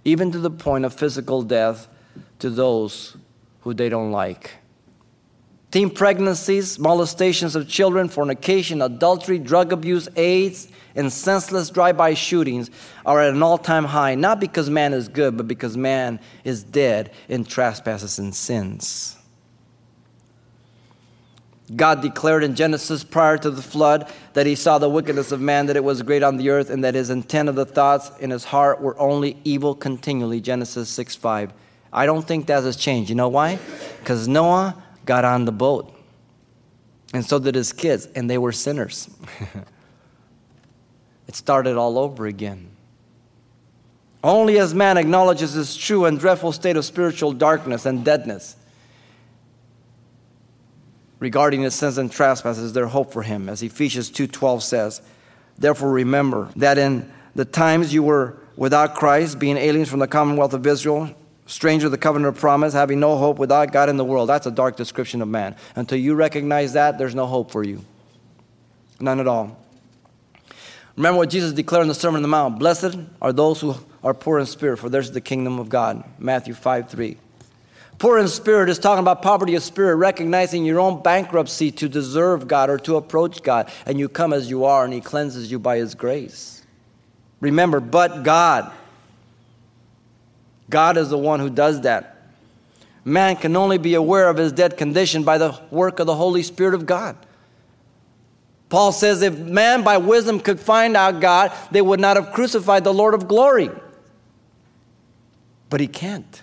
even 0.05 0.33
to 0.33 0.39
the 0.39 0.50
point 0.50 0.85
of 0.85 0.95
physical 0.95 1.43
death 1.43 1.89
to 2.39 2.49
those 2.49 3.17
who 3.61 3.75
they 3.75 3.89
don't 3.89 4.11
like. 4.11 4.60
Teen 5.71 5.89
pregnancies, 5.91 6.79
molestations 6.79 7.55
of 7.55 7.69
children, 7.69 8.09
fornication, 8.09 8.83
adultery, 8.83 9.39
drug 9.39 9.73
abuse, 9.73 10.09
AIDS, 10.17 10.67
and 10.97 11.12
senseless 11.12 11.71
drive 11.71 11.97
by 11.97 12.15
shootings 12.15 12.71
are 13.07 13.21
at 13.21 13.33
an 13.33 13.43
all 13.43 13.59
time 13.59 13.85
high, 13.85 14.17
not 14.17 14.41
because 14.41 14.69
man 14.69 14.93
is 14.93 15.07
good, 15.09 15.37
but 15.37 15.47
because 15.47 15.77
man 15.77 16.19
is 16.43 16.65
dead 16.65 17.12
in 17.29 17.45
trespasses 17.45 18.19
and 18.19 18.35
sins. 18.35 19.17
God 21.77 22.03
declared 22.03 22.43
in 22.43 22.57
Genesis 22.57 23.05
prior 23.05 23.39
to 23.39 23.49
the 23.49 23.62
flood 23.62 24.12
that 24.33 24.47
he 24.47 24.57
saw 24.57 24.79
the 24.79 24.89
wickedness 24.89 25.31
of 25.31 25.41
man, 25.41 25.67
that 25.67 25.77
it 25.77 25.85
was 25.85 26.03
great 26.03 26.25
on 26.25 26.37
the 26.37 26.50
earth, 26.50 26.69
and 26.69 26.83
that 26.83 26.97
his 26.97 27.11
intent 27.11 27.49
of 27.49 27.55
the 27.55 27.65
thoughts 27.65 28.11
in 28.19 28.31
his 28.31 28.43
heart 28.43 28.81
were 28.81 28.99
only 28.99 29.37
evil 29.45 29.77
continually. 29.77 30.41
Genesis 30.41 30.89
6 30.89 31.15
5. 31.15 31.53
I 31.93 32.07
don't 32.07 32.27
think 32.27 32.47
that 32.47 32.65
has 32.65 32.77
changed. 32.77 33.09
You 33.09 33.15
know 33.15 33.29
why? 33.29 33.61
Because 34.00 34.27
Noah 34.27 34.83
got 35.04 35.25
on 35.25 35.45
the 35.45 35.52
boat. 35.52 35.95
And 37.12 37.25
so 37.25 37.38
did 37.38 37.54
his 37.54 37.73
kids, 37.73 38.07
and 38.14 38.30
they 38.30 38.38
were 38.38 38.52
sinners. 38.52 39.11
it 41.28 41.35
started 41.35 41.76
all 41.76 41.99
over 41.99 42.26
again. 42.26 42.71
Only 44.23 44.59
as 44.59 44.75
man 44.75 44.97
acknowledges 44.97 45.54
his 45.54 45.76
true 45.76 46.04
and 46.04 46.19
dreadful 46.19 46.52
state 46.52 46.76
of 46.76 46.85
spiritual 46.85 47.33
darkness 47.33 47.87
and 47.87 48.04
deadness 48.04 48.57
regarding 51.21 51.62
his 51.62 51.75
sins 51.75 51.99
and 51.99 52.11
trespasses, 52.11 52.73
there 52.73 52.87
hope 52.87 53.12
for 53.12 53.23
him. 53.23 53.49
As 53.49 53.62
Ephesians 53.62 54.11
2:12 54.11 54.62
says, 54.62 55.00
"Therefore 55.59 55.90
remember 55.90 56.49
that 56.57 56.78
in 56.78 57.11
the 57.35 57.45
times 57.45 57.95
you 57.95 58.02
were 58.02 58.37
without 58.57 58.95
Christ, 58.95 59.38
being 59.38 59.57
aliens 59.57 59.88
from 59.88 60.00
the 60.00 60.09
commonwealth 60.09 60.52
of 60.52 60.66
Israel, 60.66 61.11
stranger 61.50 61.87
of 61.87 61.92
the 61.92 61.99
covenant 61.99 62.35
of 62.35 62.40
promise, 62.40 62.73
having 62.73 63.00
no 63.00 63.16
hope 63.16 63.38
without 63.38 63.73
God 63.73 63.88
in 63.88 63.97
the 63.97 64.04
world. 64.04 64.28
That's 64.28 64.47
a 64.47 64.50
dark 64.50 64.76
description 64.76 65.21
of 65.21 65.28
man. 65.28 65.57
Until 65.75 65.99
you 65.99 66.14
recognize 66.14 66.75
that, 66.75 66.97
there's 66.97 67.14
no 67.14 67.26
hope 67.26 67.50
for 67.50 67.64
you. 67.64 67.85
None 69.00 69.19
at 69.19 69.26
all. 69.26 69.57
Remember 70.97 71.19
what 71.19 71.30
Jesus 71.30 71.52
declared 71.52 71.83
in 71.83 71.88
the 71.88 71.95
Sermon 71.95 72.19
on 72.19 72.23
the 72.23 72.28
Mount 72.28 72.59
Blessed 72.59 72.97
are 73.21 73.33
those 73.33 73.61
who 73.61 73.75
are 74.04 74.14
poor 74.14 74.38
in 74.38 74.47
spirit, 74.47 74.78
for 74.78 74.88
theirs 74.88 75.07
is 75.07 75.12
the 75.12 75.21
kingdom 75.21 75.59
of 75.59 75.69
God. 75.69 76.04
Matthew 76.19 76.54
5 76.54 76.88
3. 76.88 77.16
Poor 77.99 78.19
in 78.19 78.28
spirit 78.28 78.71
is 78.71 78.78
talking 78.78 79.00
about 79.00 79.21
poverty 79.21 79.54
of 79.57 79.62
spirit, 79.62 79.97
recognizing 79.97 80.64
your 80.64 80.80
own 80.80 81.02
bankruptcy 81.02 81.71
to 81.73 81.88
deserve 81.88 82.49
God 82.49 82.71
or 82.71 82.78
to 82.78 82.97
approach 82.97 83.42
God. 83.42 83.71
And 83.85 83.99
you 83.99 84.09
come 84.09 84.33
as 84.33 84.49
you 84.49 84.64
are, 84.64 84.85
and 84.85 84.95
He 84.95 85.00
cleanses 85.00 85.50
you 85.50 85.59
by 85.59 85.76
His 85.76 85.95
grace. 85.95 86.62
Remember, 87.40 87.80
but 87.80 88.23
God. 88.23 88.73
God 90.71 90.97
is 90.97 91.11
the 91.11 91.19
one 91.19 91.41
who 91.41 91.50
does 91.50 91.83
that. 91.83 92.17
Man 93.05 93.37
can 93.37 93.57
only 93.57 93.79
be 93.79 93.95
aware 93.95 94.29
of 94.29 94.37
his 94.37 94.53
dead 94.53 94.77
condition 94.77 95.25
by 95.25 95.39
the 95.39 95.59
work 95.71 96.00
of 96.00 96.07
the 96.07 96.15
Holy 96.15 96.43
Spirit 96.43 96.75
of 96.75 96.87
God. 96.87 97.17
Paul 98.69 98.93
says 98.93 99.21
if 99.23 99.37
man 99.37 99.83
by 99.83 99.97
wisdom 99.97 100.39
could 100.39 100.61
find 100.61 100.97
out 100.97 101.21
God, 101.21 101.53
they 101.73 101.83
would 101.83 101.99
not 101.99 102.17
have 102.17 102.33
crucified 102.33 102.85
the 102.85 102.95
Lord 102.95 103.15
of 103.15 103.27
glory. 103.27 103.71
But 105.69 105.81
he 105.81 105.89
can't. 105.89 106.43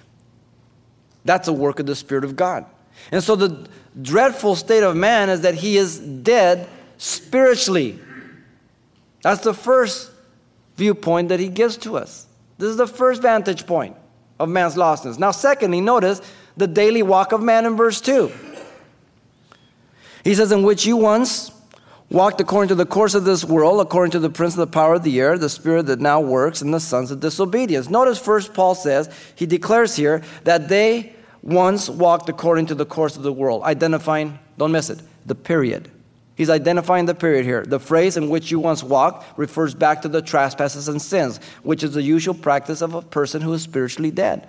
That's 1.23 1.47
a 1.47 1.53
work 1.53 1.79
of 1.79 1.85
the 1.85 1.95
Spirit 1.95 2.25
of 2.25 2.35
God. 2.35 2.65
And 3.11 3.23
so 3.23 3.35
the 3.35 3.67
dreadful 4.01 4.55
state 4.55 4.83
of 4.83 4.95
man 4.95 5.29
is 5.29 5.41
that 5.41 5.55
he 5.55 5.77
is 5.77 5.99
dead 5.99 6.67
spiritually. 6.97 7.99
That's 9.21 9.41
the 9.41 9.53
first 9.53 10.11
viewpoint 10.75 11.29
that 11.29 11.39
he 11.39 11.47
gives 11.47 11.77
to 11.77 11.97
us. 11.97 12.27
This 12.57 12.69
is 12.69 12.77
the 12.77 12.87
first 12.87 13.21
vantage 13.21 13.65
point 13.65 13.95
of 14.39 14.49
man's 14.49 14.75
lostness. 14.75 15.17
Now, 15.17 15.31
secondly, 15.31 15.81
notice 15.81 16.21
the 16.55 16.67
daily 16.67 17.03
walk 17.03 17.31
of 17.31 17.41
man 17.41 17.65
in 17.65 17.75
verse 17.75 18.01
2. 18.01 18.31
He 20.23 20.35
says, 20.35 20.51
In 20.51 20.63
which 20.63 20.85
you 20.85 20.97
once 20.97 21.51
walked 22.09 22.39
according 22.39 22.69
to 22.69 22.75
the 22.75 22.85
course 22.85 23.13
of 23.13 23.25
this 23.25 23.43
world, 23.43 23.81
according 23.81 24.11
to 24.11 24.19
the 24.19 24.29
prince 24.29 24.53
of 24.53 24.59
the 24.59 24.67
power 24.67 24.95
of 24.95 25.03
the 25.03 25.19
air, 25.19 25.37
the 25.37 25.49
spirit 25.49 25.85
that 25.87 25.99
now 25.99 26.19
works 26.19 26.61
in 26.61 26.71
the 26.71 26.79
sons 26.79 27.11
of 27.11 27.19
disobedience. 27.19 27.89
Notice 27.89 28.19
first 28.19 28.53
Paul 28.53 28.75
says, 28.75 29.09
he 29.35 29.45
declares 29.45 29.95
here 29.95 30.21
that 30.43 30.69
they 30.69 31.13
once 31.41 31.89
walked 31.89 32.29
according 32.29 32.65
to 32.67 32.75
the 32.75 32.85
course 32.85 33.15
of 33.15 33.23
the 33.23 33.33
world, 33.33 33.63
identifying, 33.63 34.39
don't 34.57 34.71
miss 34.71 34.89
it, 34.89 35.01
the 35.25 35.35
period. 35.35 35.91
He's 36.37 36.51
identifying 36.51 37.07
the 37.07 37.15
period 37.15 37.45
here. 37.45 37.63
The 37.65 37.79
phrase 37.79 38.15
in 38.15 38.29
which 38.29 38.51
you 38.51 38.59
once 38.59 38.83
walked 38.83 39.39
refers 39.39 39.73
back 39.73 40.03
to 40.03 40.07
the 40.07 40.21
trespasses 40.21 40.87
and 40.87 41.01
sins, 41.01 41.39
which 41.63 41.83
is 41.83 41.95
the 41.95 42.03
usual 42.03 42.35
practice 42.35 42.81
of 42.81 42.93
a 42.93 43.01
person 43.01 43.41
who 43.41 43.51
is 43.53 43.63
spiritually 43.63 44.11
dead. 44.11 44.47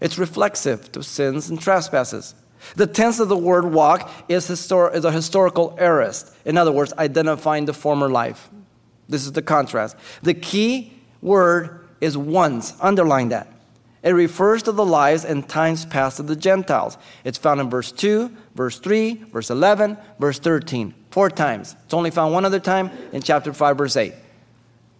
It's 0.00 0.18
reflexive 0.18 0.90
to 0.90 1.04
sins 1.04 1.48
and 1.48 1.60
trespasses. 1.60 2.34
The 2.74 2.88
tense 2.88 3.20
of 3.20 3.28
the 3.28 3.36
word 3.36 3.66
walk 3.72 4.10
is, 4.28 4.48
histor- 4.48 4.92
is 4.92 5.04
a 5.04 5.12
historical 5.12 5.76
aorist. 5.78 6.34
In 6.44 6.58
other 6.58 6.72
words, 6.72 6.92
identifying 6.98 7.66
the 7.66 7.72
former 7.72 8.08
life. 8.08 8.50
This 9.08 9.24
is 9.24 9.32
the 9.32 9.42
contrast. 9.42 9.96
The 10.22 10.34
key 10.34 10.92
word 11.22 11.86
is 12.00 12.18
once. 12.18 12.74
Underline 12.80 13.28
that. 13.28 13.52
It 14.02 14.10
refers 14.10 14.64
to 14.64 14.72
the 14.72 14.84
lives 14.84 15.24
and 15.24 15.48
times 15.48 15.84
past 15.84 16.18
of 16.18 16.26
the 16.26 16.36
Gentiles. 16.36 16.98
It's 17.24 17.38
found 17.38 17.60
in 17.60 17.70
verse 17.70 17.92
2, 17.92 18.36
verse 18.56 18.78
3, 18.78 19.14
verse 19.32 19.50
11, 19.50 19.96
verse 20.18 20.38
13. 20.38 20.94
Four 21.10 21.30
times. 21.30 21.76
It's 21.84 21.94
only 21.94 22.10
found 22.10 22.32
one 22.32 22.44
other 22.44 22.58
time 22.58 22.90
in 23.12 23.22
chapter 23.22 23.52
5, 23.52 23.78
verse 23.78 23.96
8. 23.96 24.14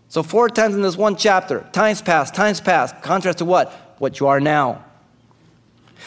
So, 0.09 0.23
four 0.23 0.49
times 0.49 0.75
in 0.75 0.83
this 0.83 0.97
one 0.97 1.17
chapter. 1.17 1.67
Times 1.73 2.01
past, 2.01 2.35
times 2.35 2.61
past. 2.61 3.03
Contrast 3.03 3.39
to 3.39 3.45
what? 3.45 3.73
What 3.99 4.21
you 4.21 4.29
are 4.29 4.39
now. 4.39 4.85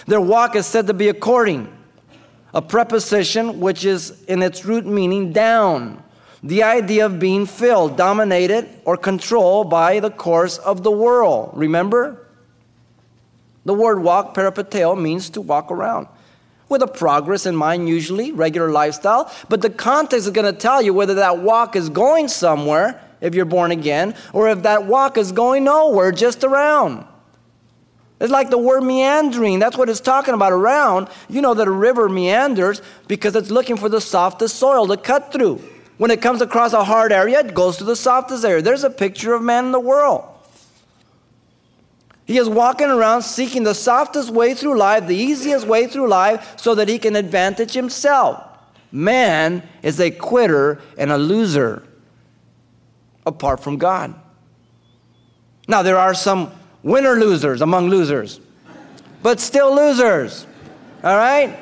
Their 0.06 0.22
walk 0.22 0.56
is 0.56 0.66
said 0.66 0.88
to 0.88 0.94
be 0.94 1.10
according, 1.10 1.76
a 2.54 2.62
preposition 2.62 3.60
which 3.60 3.84
is 3.84 4.24
in 4.26 4.42
its 4.42 4.64
root 4.64 4.86
meaning 4.86 5.34
down. 5.34 6.02
The 6.42 6.64
idea 6.64 7.06
of 7.06 7.20
being 7.20 7.46
filled, 7.46 7.98
dominated, 7.98 8.70
or 8.86 8.96
controlled 8.96 9.70
by 9.70 10.00
the 10.00 10.10
course 10.10 10.58
of 10.58 10.84
the 10.84 10.92
world. 10.92 11.52
Remember? 11.54 12.26
The 13.66 13.74
word 13.74 14.02
walk, 14.02 14.34
peripateo, 14.34 15.00
means 15.00 15.30
to 15.32 15.42
walk 15.42 15.70
around. 15.70 16.08
With 16.70 16.84
a 16.84 16.88
progress 16.88 17.46
in 17.46 17.56
mind, 17.56 17.90
usually, 17.90 18.32
regular 18.32 18.70
lifestyle. 18.70 19.32
But 19.50 19.62
the 19.62 19.70
context 19.70 20.28
is 20.28 20.32
going 20.32 20.52
to 20.52 20.58
tell 20.58 20.82
you 20.82 20.94
whether 20.94 21.16
that 21.16 21.40
walk 21.40 21.76
is 21.76 21.90
going 21.90 22.28
somewhere, 22.28 23.02
if 23.22 23.36
you're 23.36 23.46
born 23.46 23.72
again, 23.72 24.16
or 24.32 24.50
if 24.50 24.62
that 24.64 24.86
walk 24.86 25.18
is 25.18 25.32
going 25.32 25.64
nowhere, 25.64 26.12
just 26.12 26.44
around. 26.44 27.06
It's 28.22 28.32
like 28.32 28.50
the 28.50 28.58
word 28.58 28.82
meandering. 28.82 29.60
That's 29.60 29.78
what 29.78 29.90
it's 29.90 30.02
talking 30.02 30.34
about 30.34 30.52
around. 30.52 31.10
You 31.30 31.42
know 31.42 31.54
that 31.54 31.68
a 31.68 31.72
river 31.72 32.10
meanders 32.10 32.82
because 33.08 33.36
it's 33.36 33.50
looking 33.50 33.78
for 33.78 33.90
the 33.90 34.02
softest 34.02 34.58
soil 34.58 34.88
to 34.88 34.98
cut 34.98 35.32
through. 35.32 35.62
When 35.98 36.12
it 36.12 36.22
comes 36.22 36.42
across 36.42 36.74
a 36.74 36.84
hard 36.84 37.12
area, 37.12 37.40
it 37.40 37.54
goes 37.54 37.78
to 37.78 37.84
the 37.84 37.96
softest 37.96 38.46
area. 38.46 38.62
There's 38.62 38.84
a 38.84 38.90
picture 38.90 39.34
of 39.34 39.42
man 39.42 39.66
in 39.66 39.72
the 39.72 39.80
world. 39.80 40.24
He 42.30 42.38
is 42.38 42.48
walking 42.48 42.92
around 42.92 43.24
seeking 43.24 43.64
the 43.64 43.74
softest 43.74 44.30
way 44.30 44.54
through 44.54 44.78
life, 44.78 45.08
the 45.08 45.16
easiest 45.16 45.66
way 45.66 45.88
through 45.88 46.08
life, 46.08 46.60
so 46.60 46.76
that 46.76 46.88
he 46.88 47.00
can 47.00 47.16
advantage 47.16 47.74
himself. 47.74 48.44
Man 48.92 49.68
is 49.82 50.00
a 50.00 50.12
quitter 50.12 50.80
and 50.96 51.12
a 51.12 51.18
loser 51.18 51.82
apart 53.26 53.62
from 53.62 53.78
God. 53.78 54.14
Now, 55.68 55.82
there 55.82 55.98
are 55.98 56.14
some 56.14 56.52
winner 56.84 57.16
losers 57.16 57.62
among 57.62 57.90
losers, 57.90 58.40
but 59.24 59.40
still 59.40 59.76
losers. 59.76 60.46
All 61.04 61.18
right? 61.18 61.58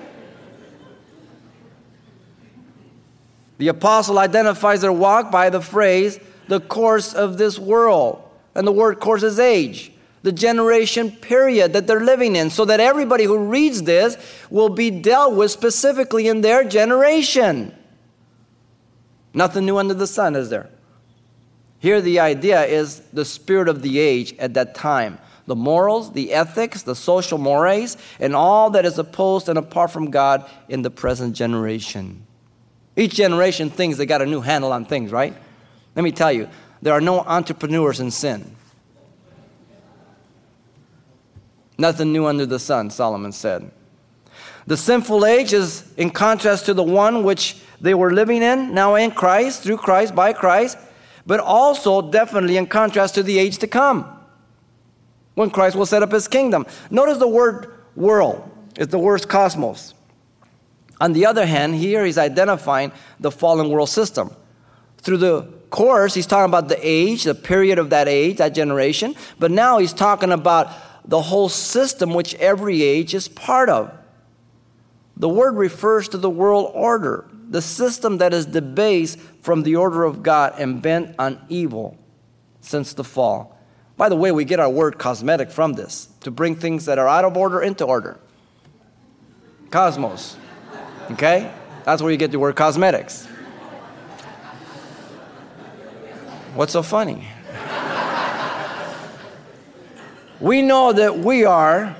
The 3.58 3.70
apostle 3.70 4.20
identifies 4.20 4.82
their 4.82 4.92
walk 4.92 5.32
by 5.32 5.50
the 5.50 5.62
phrase, 5.62 6.20
the 6.50 6.60
course 6.60 7.14
of 7.14 7.38
this 7.38 7.58
world. 7.58 8.22
And 8.54 8.68
the 8.68 8.74
word 8.74 9.00
course 9.00 9.24
is 9.24 9.40
age, 9.40 9.94
the 10.24 10.32
generation 10.32 11.12
period 11.12 11.74
that 11.74 11.88
they're 11.88 12.04
living 12.04 12.36
in, 12.36 12.50
so 12.50 12.66
that 12.66 12.80
everybody 12.80 13.24
who 13.24 13.38
reads 13.38 13.84
this 13.84 14.18
will 14.50 14.70
be 14.70 14.90
dealt 14.90 15.36
with 15.36 15.52
specifically 15.52 16.28
in 16.28 16.42
their 16.42 16.64
generation. 16.64 17.74
Nothing 19.34 19.66
new 19.66 19.78
under 19.78 19.94
the 19.94 20.08
sun, 20.08 20.36
is 20.36 20.50
there? 20.50 20.70
Here, 21.80 22.02
the 22.02 22.20
idea 22.20 22.66
is 22.66 23.00
the 23.14 23.26
spirit 23.26 23.70
of 23.70 23.82
the 23.82 24.00
age 24.00 24.36
at 24.40 24.56
that 24.56 24.76
time 24.76 25.20
the 25.48 25.56
morals, 25.56 26.12
the 26.12 26.34
ethics, 26.34 26.84
the 26.84 26.94
social 26.94 27.38
mores, 27.38 27.96
and 28.20 28.36
all 28.36 28.70
that 28.72 28.86
is 28.86 29.00
opposed 29.00 29.48
and 29.48 29.58
apart 29.58 29.90
from 29.90 30.12
God 30.12 30.48
in 30.68 30.82
the 30.82 30.92
present 30.92 31.36
generation. 31.36 32.28
Each 32.98 33.14
generation 33.14 33.70
thinks 33.70 33.98
they 33.98 34.06
got 34.06 34.22
a 34.22 34.26
new 34.26 34.42
handle 34.42 34.74
on 34.74 34.84
things, 34.84 35.10
right? 35.10 35.34
Let 35.96 36.04
me 36.04 36.12
tell 36.12 36.34
you, 36.34 36.50
there 36.82 36.94
are 36.94 37.02
no 37.02 37.22
entrepreneurs 37.22 38.02
in 38.02 38.12
sin. 38.12 38.56
Nothing 41.78 42.12
new 42.12 42.26
under 42.26 42.46
the 42.46 42.60
sun, 42.60 42.90
Solomon 42.90 43.32
said. 43.32 43.72
The 44.66 44.78
sinful 44.78 45.26
age 45.26 45.54
is 45.54 45.92
in 45.96 46.10
contrast 46.10 46.66
to 46.66 46.74
the 46.74 46.84
one 46.84 47.24
which 47.24 47.58
they 47.80 47.94
were 47.94 48.12
living 48.12 48.42
in, 48.42 48.74
now 48.74 48.96
in 48.96 49.12
Christ, 49.12 49.64
through 49.64 49.78
Christ, 49.78 50.16
by 50.16 50.34
Christ 50.34 50.78
but 51.28 51.42
also 51.42 52.02
definitely 52.02 52.58
in 52.58 52.66
contrast 52.66 53.14
to 53.16 53.22
the 53.22 53.38
age 53.38 53.60
to 53.60 53.68
come 53.68 54.10
when 55.36 55.52
Christ 55.52 55.76
will 55.76 55.86
set 55.86 56.02
up 56.02 56.12
his 56.12 56.28
kingdom. 56.28 56.66
Notice 56.90 57.20
the 57.20 57.28
word 57.28 57.72
world 57.96 58.50
is 58.78 58.88
the 58.88 58.98
word 58.98 59.28
cosmos. 59.28 59.94
On 61.00 61.14
the 61.14 61.28
other 61.28 61.46
hand, 61.46 61.76
here 61.76 62.06
he's 62.06 62.18
identifying 62.18 62.92
the 63.20 63.30
fallen 63.30 63.70
world 63.70 63.90
system. 63.90 64.32
Through 65.00 65.18
the 65.18 65.42
course, 65.70 66.16
he's 66.16 66.26
talking 66.26 66.50
about 66.50 66.70
the 66.70 66.80
age, 66.82 67.26
the 67.26 67.36
period 67.36 67.78
of 67.78 67.92
that 67.92 68.08
age, 68.08 68.38
that 68.38 68.56
generation, 68.56 69.14
but 69.38 69.52
now 69.52 69.78
he's 69.78 69.94
talking 69.94 70.32
about 70.32 70.70
the 71.08 71.22
whole 71.22 71.50
system 71.50 72.14
which 72.14 72.36
every 72.36 72.84
age 72.84 73.14
is 73.14 73.28
part 73.28 73.70
of. 73.70 73.92
The 75.16 75.30
word 75.30 75.56
refers 75.56 76.10
to 76.10 76.18
the 76.18 76.30
world 76.30 76.72
order, 76.76 77.26
the 77.50 77.62
system 77.62 78.18
that 78.20 78.34
is 78.34 78.46
debased 78.46 79.20
from 79.42 79.64
the 79.64 79.78
order 79.78 80.04
of 80.04 80.22
God 80.22 80.54
and 80.60 80.82
bent 80.82 81.16
on 81.18 81.44
evil 81.50 81.98
since 82.62 82.94
the 82.94 83.04
fall. 83.04 83.58
By 83.96 84.10
the 84.10 84.16
way, 84.16 84.32
we 84.32 84.46
get 84.46 84.60
our 84.60 84.70
word 84.70 85.00
cosmetic 85.00 85.50
from 85.50 85.74
this 85.74 86.10
to 86.22 86.30
bring 86.30 86.56
things 86.56 86.86
that 86.86 87.00
are 87.00 87.08
out 87.08 87.26
of 87.26 87.36
order 87.36 87.62
into 87.62 87.84
order. 87.86 88.20
Cosmos. 89.72 90.38
Okay? 91.12 91.52
That's 91.84 92.02
where 92.02 92.12
you 92.12 92.18
get 92.18 92.32
the 92.32 92.40
word 92.40 92.56
cosmetics. 92.56 93.26
What's 96.54 96.74
so 96.74 96.84
funny? 96.84 97.28
We 100.40 100.62
know 100.62 100.94
that 100.94 101.18
we 101.18 101.46
are, 101.46 101.96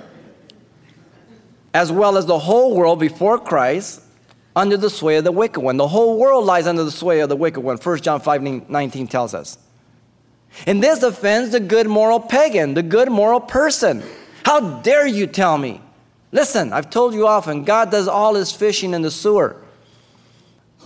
as 1.74 1.92
well 1.92 2.18
as 2.18 2.26
the 2.26 2.40
whole 2.40 2.76
world 2.76 3.00
before 3.00 3.40
Christ, 3.40 4.02
under 4.56 4.76
the 4.76 4.90
sway 4.90 5.18
of 5.18 5.24
the 5.24 5.32
wicked 5.32 5.62
one. 5.62 5.78
The 5.78 5.88
whole 5.88 6.18
world 6.18 6.46
lies 6.46 6.66
under 6.66 6.84
the 6.84 6.92
sway 6.92 7.20
of 7.20 7.30
the 7.30 7.36
wicked 7.36 7.60
one. 7.60 7.78
1 7.78 8.02
John 8.02 8.20
5 8.20 8.70
19 8.70 9.08
tells 9.08 9.34
us. 9.34 9.58
And 10.66 10.82
this 10.82 11.04
offends 11.04 11.52
the 11.52 11.60
good 11.60 11.88
moral 11.88 12.20
pagan, 12.20 12.74
the 12.74 12.82
good 12.82 13.12
moral 13.12 13.40
person. 13.40 14.04
How 14.44 14.80
dare 14.80 15.06
you 15.06 15.28
tell 15.28 15.58
me? 15.58 15.82
Listen, 16.32 16.74
I've 16.74 16.90
told 16.90 17.14
you 17.14 17.28
often, 17.28 17.64
God 17.64 17.92
does 17.92 18.08
all 18.08 18.34
his 18.36 18.52
fishing 18.52 18.94
in 18.94 19.02
the 19.02 19.12
sewer. 19.12 19.62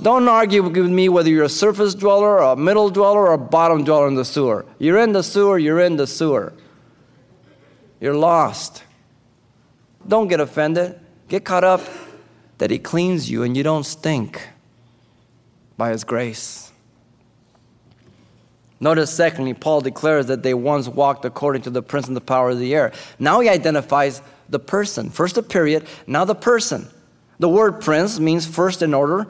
Don't 0.02 0.28
argue 0.28 0.64
with 0.64 0.76
me 0.76 1.10
whether 1.10 1.30
you're 1.30 1.46
a 1.46 1.50
surface 1.50 1.94
dweller, 1.94 2.40
or 2.42 2.54
a 2.54 2.56
middle 2.56 2.90
dweller, 2.90 3.28
or 3.28 3.34
a 3.34 3.38
bottom 3.38 3.84
dweller 3.84 4.08
in 4.08 4.16
the 4.16 4.26
sewer. 4.26 4.66
You're 4.80 5.00
in 5.00 5.14
the 5.14 5.24
sewer, 5.24 5.58
you're 5.58 5.80
in 5.80 5.96
the 5.96 6.08
sewer. 6.08 6.54
You're 8.02 8.16
lost. 8.16 8.84
Don't 10.06 10.28
get 10.28 10.42
offended. 10.42 11.00
Get 11.30 11.46
caught 11.46 11.64
up 11.64 11.82
that 12.58 12.72
He 12.72 12.80
cleans 12.80 13.30
you 13.30 13.44
and 13.44 13.56
you 13.56 13.64
don't 13.64 13.86
stink 13.86 14.50
by 15.78 15.92
His 15.92 16.04
grace. 16.04 16.72
Notice, 18.82 19.14
secondly, 19.14 19.54
Paul 19.54 19.82
declares 19.82 20.26
that 20.26 20.42
they 20.42 20.56
once 20.56 20.88
walked 20.88 21.24
according 21.24 21.62
to 21.62 21.70
the 21.70 21.84
prince 21.84 22.08
and 22.08 22.18
the 22.18 22.22
power 22.22 22.50
of 22.50 22.58
the 22.58 22.74
air. 22.74 22.92
Now 23.20 23.40
he 23.40 23.48
identifies 23.48 24.24
the 24.50 24.58
person. 24.58 25.12
First 25.12 25.36
the 25.36 25.44
period, 25.44 25.86
now 26.08 26.26
the 26.26 26.34
person. 26.34 26.88
The 27.38 27.48
word 27.48 27.82
prince 27.82 28.20
means 28.20 28.48
first 28.48 28.82
in 28.82 28.96
order 28.96 29.28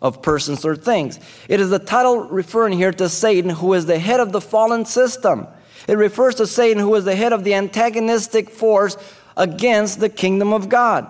of 0.00 0.22
persons 0.22 0.64
or 0.64 0.76
things. 0.76 1.18
It 1.48 1.58
is 1.58 1.70
the 1.70 1.80
title 1.80 2.28
referring 2.28 2.74
here 2.74 2.92
to 2.92 3.08
Satan, 3.08 3.50
who 3.50 3.74
is 3.74 3.86
the 3.86 3.98
head 3.98 4.20
of 4.20 4.30
the 4.30 4.40
fallen 4.40 4.84
system. 4.84 5.48
It 5.88 5.98
refers 5.98 6.34
to 6.36 6.46
Satan, 6.46 6.82
who 6.82 6.94
is 6.94 7.04
the 7.04 7.16
head 7.16 7.32
of 7.32 7.44
the 7.44 7.54
antagonistic 7.54 8.50
force 8.50 8.96
against 9.36 10.00
the 10.00 10.08
kingdom 10.08 10.52
of 10.52 10.68
God. 10.68 11.08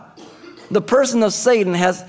The 0.70 0.80
person 0.80 1.22
of 1.22 1.32
Satan 1.32 1.74
has 1.74 2.04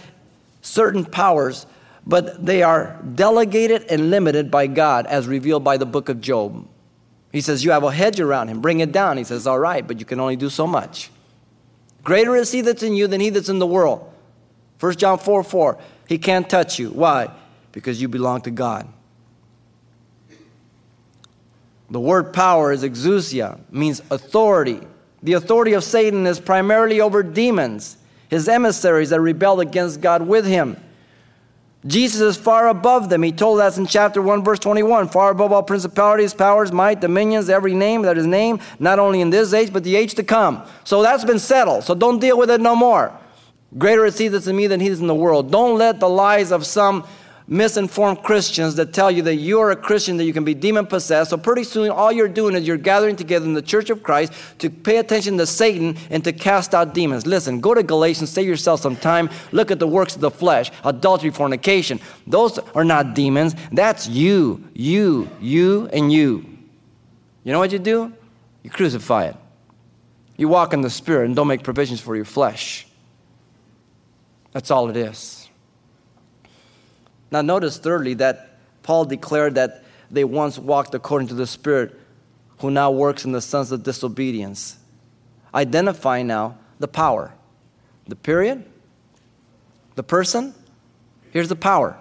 certain 0.61 1.05
powers, 1.05 1.65
but 2.05 2.45
they 2.45 2.63
are 2.63 2.99
delegated 3.15 3.83
and 3.89 4.09
limited 4.09 4.49
by 4.49 4.67
God 4.67 5.05
as 5.05 5.27
revealed 5.27 5.63
by 5.63 5.77
the 5.77 5.85
book 5.85 6.09
of 6.09 6.21
Job. 6.21 6.67
He 7.31 7.41
says, 7.41 7.63
You 7.63 7.71
have 7.71 7.83
a 7.83 7.91
hedge 7.91 8.19
around 8.19 8.47
him, 8.47 8.61
bring 8.61 8.79
it 8.79 8.91
down. 8.91 9.17
He 9.17 9.23
says, 9.23 9.45
All 9.45 9.59
right, 9.59 9.85
but 9.85 9.99
you 9.99 10.05
can 10.05 10.19
only 10.19 10.35
do 10.35 10.49
so 10.49 10.65
much. 10.65 11.11
Greater 12.03 12.35
is 12.35 12.51
he 12.51 12.61
that's 12.61 12.83
in 12.83 12.95
you 12.95 13.07
than 13.07 13.19
he 13.21 13.29
that's 13.29 13.49
in 13.49 13.59
the 13.59 13.67
world. 13.67 14.11
1 14.79 14.95
John 14.95 15.19
4 15.19 15.43
4. 15.43 15.77
He 16.07 16.17
can't 16.17 16.49
touch 16.49 16.79
you. 16.79 16.89
Why? 16.89 17.29
Because 17.71 18.01
you 18.01 18.07
belong 18.07 18.41
to 18.41 18.51
God. 18.51 18.87
The 21.89 22.00
word 22.00 22.34
power 22.34 22.71
is 22.71 22.84
exousia, 22.84 23.60
means 23.71 24.02
authority. 24.12 24.82
The 25.23 25.34
authority 25.34 25.73
of 25.73 25.84
Satan 25.84 26.28
is 26.28 26.39
primarily 26.39 27.02
over 27.02 27.23
demons 27.23 27.97
his 28.30 28.50
emissaries 28.50 29.10
that 29.12 29.21
rebelled 29.21 29.62
against 29.62 30.02
God 30.02 30.28
with 30.28 30.45
him. 30.45 30.78
Jesus 31.86 32.19
is 32.19 32.38
far 32.38 32.67
above 32.67 33.10
them. 33.10 33.23
He 33.23 33.32
told 33.32 33.62
us 33.62 33.78
in 33.78 33.86
chapter 33.86 34.21
1, 34.21 34.43
verse 34.43 34.60
21 34.60 35.08
far 35.10 35.32
above 35.32 35.54
all 35.54 35.63
principalities, 35.63 36.34
powers, 36.34 36.71
might, 36.71 37.00
dominions, 37.00 37.50
every 37.50 37.73
name 37.73 38.02
that 38.02 38.17
is 38.17 38.26
named, 38.26 38.62
not 38.80 39.00
only 39.00 39.21
in 39.21 39.30
this 39.30 39.54
age, 39.54 39.71
but 39.71 39.84
the 39.84 39.95
age 39.95 40.15
to 40.15 40.23
come. 40.23 40.63
So 40.84 41.02
that's 41.02 41.23
been 41.23 41.39
settled. 41.39 41.86
So 41.86 41.95
don't 41.95 42.19
deal 42.19 42.38
with 42.38 42.50
it 42.50 42.60
no 42.60 42.76
more. 42.76 43.17
Greater 43.78 44.06
is 44.06 44.17
he 44.17 44.28
that's 44.28 44.47
in 44.47 44.56
me 44.56 44.67
than 44.67 44.80
he 44.80 44.89
that's 44.89 45.02
in 45.02 45.08
the 45.08 45.15
world. 45.15 45.52
Don't 45.52 45.78
let 45.78 46.00
the 46.00 46.10
lies 46.10 46.52
of 46.52 46.65
some 46.65 47.06
misinformed 47.47 48.21
Christians 48.23 48.75
that 48.75 48.93
tell 48.93 49.10
you 49.10 49.21
that 49.23 49.36
you're 49.36 49.71
a 49.71 49.75
Christian, 49.75 50.17
that 50.17 50.25
you 50.25 50.33
can 50.33 50.43
be 50.43 50.53
demon 50.53 50.86
possessed. 50.86 51.29
So, 51.29 51.38
pretty 51.38 51.63
soon, 51.63 51.89
all 51.89 52.12
you're 52.12 52.27
doing 52.27 52.55
is 52.55 52.67
you're 52.67 52.77
gathering 52.77 53.15
together 53.15 53.45
in 53.45 53.53
the 53.53 53.62
church 53.62 53.89
of 53.89 54.03
Christ 54.03 54.33
to 54.60 54.69
pay 54.69 54.97
attention 54.97 55.38
to 55.38 55.45
Satan 55.45 55.97
and 56.10 56.23
to 56.23 56.33
cast 56.33 56.75
out 56.75 56.93
demons. 56.93 57.25
Listen, 57.25 57.62
go 57.62 57.73
to 57.73 57.83
Galatians, 57.83 58.29
save 58.29 58.47
yourself 58.47 58.81
some 58.81 58.95
time, 58.95 59.29
look 59.51 59.71
at 59.71 59.79
the 59.79 59.88
works 59.88 60.15
of 60.15 60.21
the 60.21 60.31
flesh 60.31 60.71
adultery, 60.83 61.29
fornication. 61.29 61.99
Those 62.25 62.60
are 62.75 62.83
not 62.83 63.15
demons. 63.15 63.55
That's 63.71 64.07
you, 64.07 64.67
you, 64.73 65.29
you, 65.39 65.88
and 65.93 66.12
you. 66.12 66.45
You 67.43 67.53
know 67.53 67.60
what 67.60 67.71
you 67.71 67.79
do? 67.79 68.12
You 68.63 68.69
crucify 68.69 69.27
it. 69.27 69.36
You 70.36 70.49
walk 70.49 70.73
in 70.73 70.81
the 70.81 70.89
Spirit 70.89 71.25
and 71.25 71.36
don't 71.36 71.47
make 71.47 71.63
provisions 71.63 71.99
for 71.99 72.15
your 72.15 72.25
flesh. 72.25 72.86
That's 74.51 74.69
all 74.69 74.89
it 74.89 74.97
is. 74.97 75.37
Now, 77.31 77.41
notice 77.41 77.77
thirdly 77.77 78.13
that 78.15 78.57
Paul 78.83 79.05
declared 79.05 79.55
that 79.55 79.83
they 80.09 80.23
once 80.23 80.57
walked 80.57 80.95
according 80.95 81.27
to 81.29 81.33
the 81.33 81.47
Spirit, 81.47 81.99
who 82.59 82.71
now 82.71 82.91
works 82.91 83.25
in 83.25 83.31
the 83.31 83.41
sons 83.41 83.71
of 83.71 83.83
disobedience. 83.83 84.77
Identify 85.53 86.23
now 86.23 86.57
the 86.79 86.87
power. 86.87 87.33
The 88.07 88.15
period, 88.15 88.63
the 89.95 90.03
person, 90.03 90.53
here's 91.31 91.49
the 91.49 91.55
power. 91.55 91.97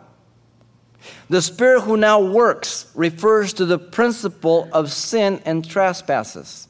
The 1.28 1.42
Spirit 1.42 1.82
who 1.82 1.96
now 1.96 2.20
works 2.20 2.90
refers 2.94 3.52
to 3.54 3.66
the 3.66 3.78
principle 3.78 4.68
of 4.72 4.92
sin 4.92 5.42
and 5.44 5.68
trespasses. 5.68 6.68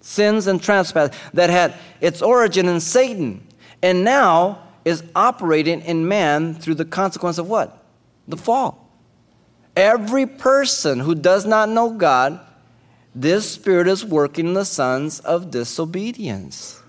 Sins 0.00 0.46
and 0.46 0.62
trespasses 0.62 1.16
that 1.34 1.50
had 1.50 1.74
its 2.00 2.22
origin 2.22 2.66
in 2.66 2.80
Satan 2.80 3.46
and 3.82 4.04
now 4.04 4.67
is 4.88 5.04
operating 5.14 5.82
in 5.82 6.08
man 6.08 6.54
through 6.54 6.74
the 6.74 6.84
consequence 6.84 7.36
of 7.36 7.46
what? 7.46 7.84
The 8.26 8.38
fall. 8.38 8.90
Every 9.76 10.26
person 10.26 11.00
who 11.00 11.14
does 11.14 11.44
not 11.44 11.68
know 11.68 11.90
God, 11.90 12.40
this 13.14 13.50
spirit 13.50 13.86
is 13.86 14.02
working 14.02 14.48
in 14.48 14.54
the 14.54 14.64
sons 14.64 15.20
of 15.20 15.50
disobedience. 15.50 16.82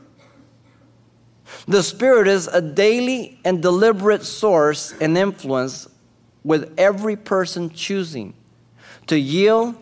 The 1.68 1.84
spirit 1.84 2.30
is 2.30 2.48
a 2.48 2.62
daily 2.62 3.38
and 3.44 3.62
deliberate 3.62 4.24
source 4.24 4.94
and 5.02 5.18
influence 5.18 5.88
with 6.44 6.74
every 6.78 7.18
person 7.18 7.70
choosing 7.70 8.34
to 9.08 9.20
yield 9.20 9.76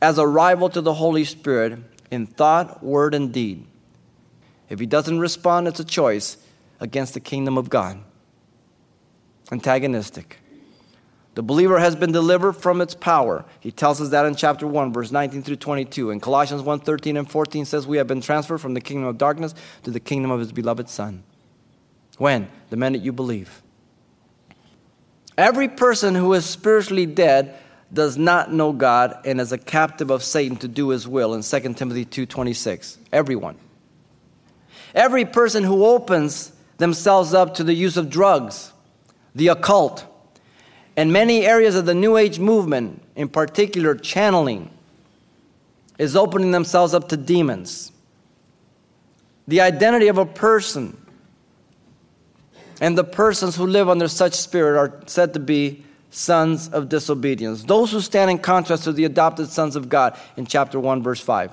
as 0.00 0.18
a 0.18 0.26
rival 0.26 0.68
to 0.70 0.80
the 0.80 0.94
Holy 0.94 1.24
Spirit 1.24 1.80
in 2.10 2.26
thought, 2.26 2.84
word, 2.84 3.14
and 3.14 3.32
deed. 3.32 3.66
If 4.68 4.78
he 4.78 4.86
doesn't 4.86 5.18
respond, 5.18 5.66
it's 5.66 5.80
a 5.80 5.84
choice 5.84 6.36
against 6.80 7.14
the 7.14 7.20
kingdom 7.20 7.58
of 7.58 7.68
God. 7.70 7.98
Antagonistic. 9.50 10.38
The 11.34 11.42
believer 11.42 11.78
has 11.78 11.94
been 11.94 12.10
delivered 12.10 12.54
from 12.54 12.80
its 12.80 12.94
power. 12.94 13.44
He 13.60 13.70
tells 13.70 14.00
us 14.00 14.08
that 14.08 14.26
in 14.26 14.34
chapter 14.34 14.66
1, 14.66 14.92
verse 14.92 15.12
19 15.12 15.42
through 15.42 15.56
22. 15.56 16.10
And 16.10 16.20
Colossians 16.20 16.62
1 16.62 16.80
13 16.80 17.16
and 17.16 17.30
14 17.30 17.64
says, 17.64 17.86
We 17.86 17.98
have 17.98 18.08
been 18.08 18.20
transferred 18.20 18.58
from 18.58 18.74
the 18.74 18.80
kingdom 18.80 19.06
of 19.06 19.18
darkness 19.18 19.54
to 19.84 19.92
the 19.92 20.00
kingdom 20.00 20.32
of 20.32 20.40
his 20.40 20.50
beloved 20.50 20.88
Son. 20.88 21.22
When? 22.16 22.48
The 22.70 22.76
minute 22.76 23.02
you 23.02 23.12
believe. 23.12 23.62
Every 25.36 25.68
person 25.68 26.16
who 26.16 26.32
is 26.32 26.44
spiritually 26.44 27.06
dead 27.06 27.56
does 27.92 28.18
not 28.18 28.52
know 28.52 28.72
God 28.72 29.20
and 29.24 29.40
is 29.40 29.52
a 29.52 29.58
captive 29.58 30.10
of 30.10 30.24
Satan 30.24 30.56
to 30.56 30.68
do 30.68 30.88
his 30.88 31.06
will 31.06 31.34
in 31.34 31.42
2 31.42 31.74
Timothy 31.76 32.04
2:26. 32.04 32.98
Everyone. 33.12 33.56
Every 34.92 35.24
person 35.24 35.62
who 35.62 35.84
opens 35.84 36.50
themselves 36.78 37.34
up 37.34 37.54
to 37.54 37.64
the 37.64 37.74
use 37.74 37.96
of 37.96 38.08
drugs, 38.08 38.72
the 39.34 39.48
occult, 39.48 40.06
and 40.96 41.12
many 41.12 41.46
areas 41.46 41.76
of 41.76 41.86
the 41.86 41.94
New 41.94 42.16
Age 42.16 42.38
movement, 42.38 43.02
in 43.14 43.28
particular 43.28 43.94
channeling, 43.94 44.70
is 45.98 46.16
opening 46.16 46.52
themselves 46.52 46.94
up 46.94 47.08
to 47.10 47.16
demons. 47.16 47.92
The 49.46 49.60
identity 49.60 50.08
of 50.08 50.18
a 50.18 50.26
person 50.26 50.96
and 52.80 52.96
the 52.96 53.04
persons 53.04 53.56
who 53.56 53.66
live 53.66 53.88
under 53.88 54.08
such 54.08 54.34
spirit 54.34 54.78
are 54.78 55.00
said 55.06 55.34
to 55.34 55.40
be 55.40 55.84
sons 56.10 56.68
of 56.68 56.88
disobedience. 56.88 57.64
Those 57.64 57.90
who 57.90 58.00
stand 58.00 58.30
in 58.30 58.38
contrast 58.38 58.84
to 58.84 58.92
the 58.92 59.04
adopted 59.04 59.48
sons 59.48 59.76
of 59.76 59.88
God 59.88 60.18
in 60.36 60.46
chapter 60.46 60.78
1, 60.78 61.02
verse 61.02 61.20
5. 61.20 61.52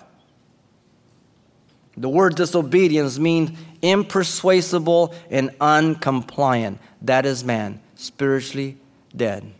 The 1.97 2.09
word 2.09 2.35
disobedience 2.35 3.17
means 3.17 3.57
impersuasible 3.81 5.13
and 5.29 5.51
uncompliant. 5.61 6.79
That 7.01 7.25
is 7.25 7.43
man, 7.43 7.79
spiritually 7.95 8.77
dead. 9.15 9.51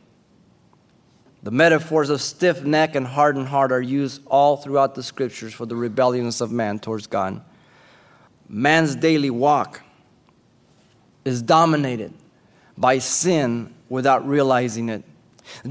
The 1.44 1.52
metaphors 1.52 2.10
of 2.10 2.22
stiff 2.22 2.64
neck 2.64 2.96
and 2.96 3.06
hardened 3.06 3.48
heart 3.48 3.72
are 3.72 3.82
used 3.82 4.22
all 4.26 4.58
throughout 4.58 4.96
the 4.96 5.04
scriptures 5.04 5.54
for 5.54 5.66
the 5.66 5.76
rebelliousness 5.76 6.42
of 6.42 6.52
man 6.52 6.80
towards 6.80 7.08
God. 7.08 7.42
Man's 8.50 8.96
daily 8.96 9.30
walk 9.30 9.82
is 11.24 11.42
dominated 11.42 12.14
by 12.78 12.98
sin 12.98 13.74
without 13.90 14.28
realizing 14.28 14.90
it. 14.90 15.04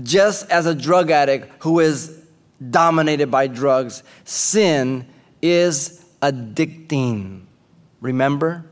Just 0.02 0.48
as 0.50 0.66
a 0.66 0.74
drug 0.74 1.10
addict 1.10 1.50
who 1.60 1.80
is 1.80 2.22
dominated 2.70 3.30
by 3.30 3.48
drugs, 3.48 4.02
sin 4.24 5.06
is 5.42 6.03
addicting. 6.32 7.42
Remember? 8.00 8.64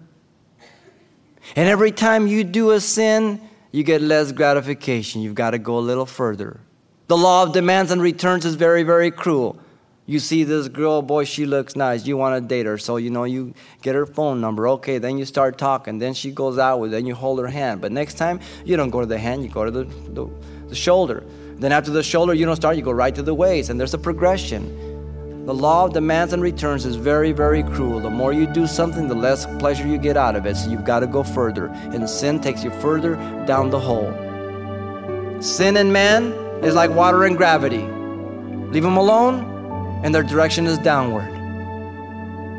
And 1.57 1.69
every 1.69 1.93
time 1.93 2.27
you 2.27 2.45
do 2.45 2.71
a 2.71 2.81
sin, 2.81 3.41
you 3.73 3.83
get 3.83 4.01
less 4.01 4.33
gratification. 4.33 5.23
You've 5.23 5.35
got 5.35 5.51
to 5.51 5.59
go 5.59 5.79
a 5.79 5.81
little 5.81 6.07
further. 6.07 6.61
The 7.09 7.17
law 7.17 7.43
of 7.43 7.53
demands 7.53 7.91
and 7.91 8.01
returns 8.01 8.45
is 8.45 8.55
very, 8.55 8.83
very 8.83 9.11
cruel. 9.11 9.59
You 10.05 10.19
see 10.19 10.45
this 10.45 10.69
girl, 10.69 11.01
boy, 11.01 11.25
she 11.25 11.47
looks 11.47 11.77
nice. 11.77 12.07
You 12.07 12.17
want 12.17 12.43
to 12.43 12.47
date 12.47 12.67
her. 12.67 12.77
So, 12.77 12.97
you 12.97 13.11
know, 13.11 13.25
you 13.25 13.55
get 13.83 13.95
her 13.95 14.05
phone 14.05 14.41
number. 14.41 14.69
Okay, 14.69 14.99
then 14.99 15.17
you 15.17 15.25
start 15.25 15.59
talking. 15.59 15.99
Then 15.99 16.13
she 16.13 16.33
goes 16.33 16.59
out 16.59 16.81
with, 16.81 16.91
then 16.91 17.07
you 17.07 17.15
hold 17.15 17.39
her 17.39 17.47
hand. 17.47 17.81
But 17.81 17.93
next 17.93 18.15
time, 18.15 18.41
you 18.65 18.77
don't 18.77 18.91
go 18.91 19.01
to 19.01 19.07
the 19.07 19.19
hand, 19.19 19.45
you 19.45 19.49
go 19.49 19.65
to 19.65 19.71
the, 19.71 19.85
the, 19.85 20.29
the 20.69 20.75
shoulder. 20.75 21.25
Then 21.55 21.71
after 21.71 21.93
the 21.93 22.03
shoulder, 22.03 22.35
you 22.35 22.45
don't 22.45 22.57
start, 22.57 22.77
you 22.77 22.83
go 22.83 22.91
right 22.91 23.15
to 23.15 23.23
the 23.23 23.35
waist. 23.35 23.71
And 23.71 23.79
there's 23.79 23.95
a 23.95 23.99
progression. 23.99 24.92
The 25.45 25.53
law 25.53 25.87
of 25.87 25.93
demands 25.93 26.33
and 26.33 26.41
returns 26.41 26.87
is 26.87 26.95
very, 26.95 27.33
very 27.33 27.65
cruel. 27.65 27.99
The 27.99 28.09
more 28.09 28.33
you 28.33 28.47
do 28.47 28.69
something, 28.69 29.09
the 29.09 29.17
less 29.17 29.45
pleasure 29.59 29.85
you 29.85 29.99
get 29.99 30.17
out 30.17 30.37
of 30.37 30.47
it. 30.47 30.57
So 30.57 30.71
you've 30.71 30.85
got 30.85 31.01
to 31.01 31.09
go 31.09 31.25
further. 31.25 31.67
And 31.67 32.09
sin 32.09 32.41
takes 32.41 32.63
you 32.63 32.71
further 32.81 33.17
down 33.45 33.71
the 33.71 33.81
hole. 33.81 34.13
Sin 35.43 35.77
and 35.77 35.93
man 35.93 36.33
is 36.63 36.77
like 36.77 36.93
water 36.93 37.25
and 37.25 37.37
gravity. 37.37 37.83
Leave 38.71 38.85
them 38.85 38.97
alone, 38.97 40.01
and 40.05 40.15
their 40.15 40.23
direction 40.23 40.65
is 40.65 40.79
downward. 40.79 41.29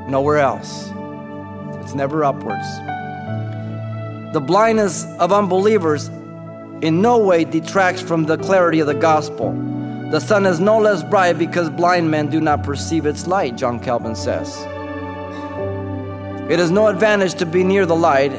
Nowhere 0.09 0.39
else. 0.39 0.89
It's 1.81 1.95
never 1.95 2.25
upwards. 2.25 2.67
The 4.33 4.43
blindness 4.45 5.05
of 5.19 5.31
unbelievers 5.31 6.09
in 6.81 7.01
no 7.01 7.17
way 7.17 7.45
detracts 7.45 8.01
from 8.01 8.25
the 8.25 8.37
clarity 8.37 8.81
of 8.81 8.87
the 8.87 8.93
gospel. 8.93 9.53
The 10.13 10.21
sun 10.21 10.45
is 10.45 10.59
no 10.59 10.77
less 10.77 11.01
bright 11.01 11.39
because 11.39 11.71
blind 11.71 12.11
men 12.11 12.29
do 12.29 12.39
not 12.39 12.61
perceive 12.61 13.07
its 13.07 13.25
light, 13.25 13.55
John 13.55 13.79
Calvin 13.79 14.15
says. 14.15 14.63
It 16.51 16.59
is 16.59 16.69
no 16.69 16.85
advantage 16.85 17.33
to 17.39 17.47
be 17.47 17.63
near 17.63 17.87
the 17.87 17.95
light 17.95 18.31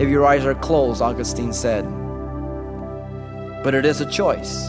if 0.00 0.08
your 0.08 0.26
eyes 0.26 0.44
are 0.44 0.56
closed, 0.56 1.00
Augustine 1.00 1.52
said. 1.52 1.84
But 3.62 3.72
it 3.72 3.86
is 3.86 4.00
a 4.00 4.10
choice. 4.10 4.68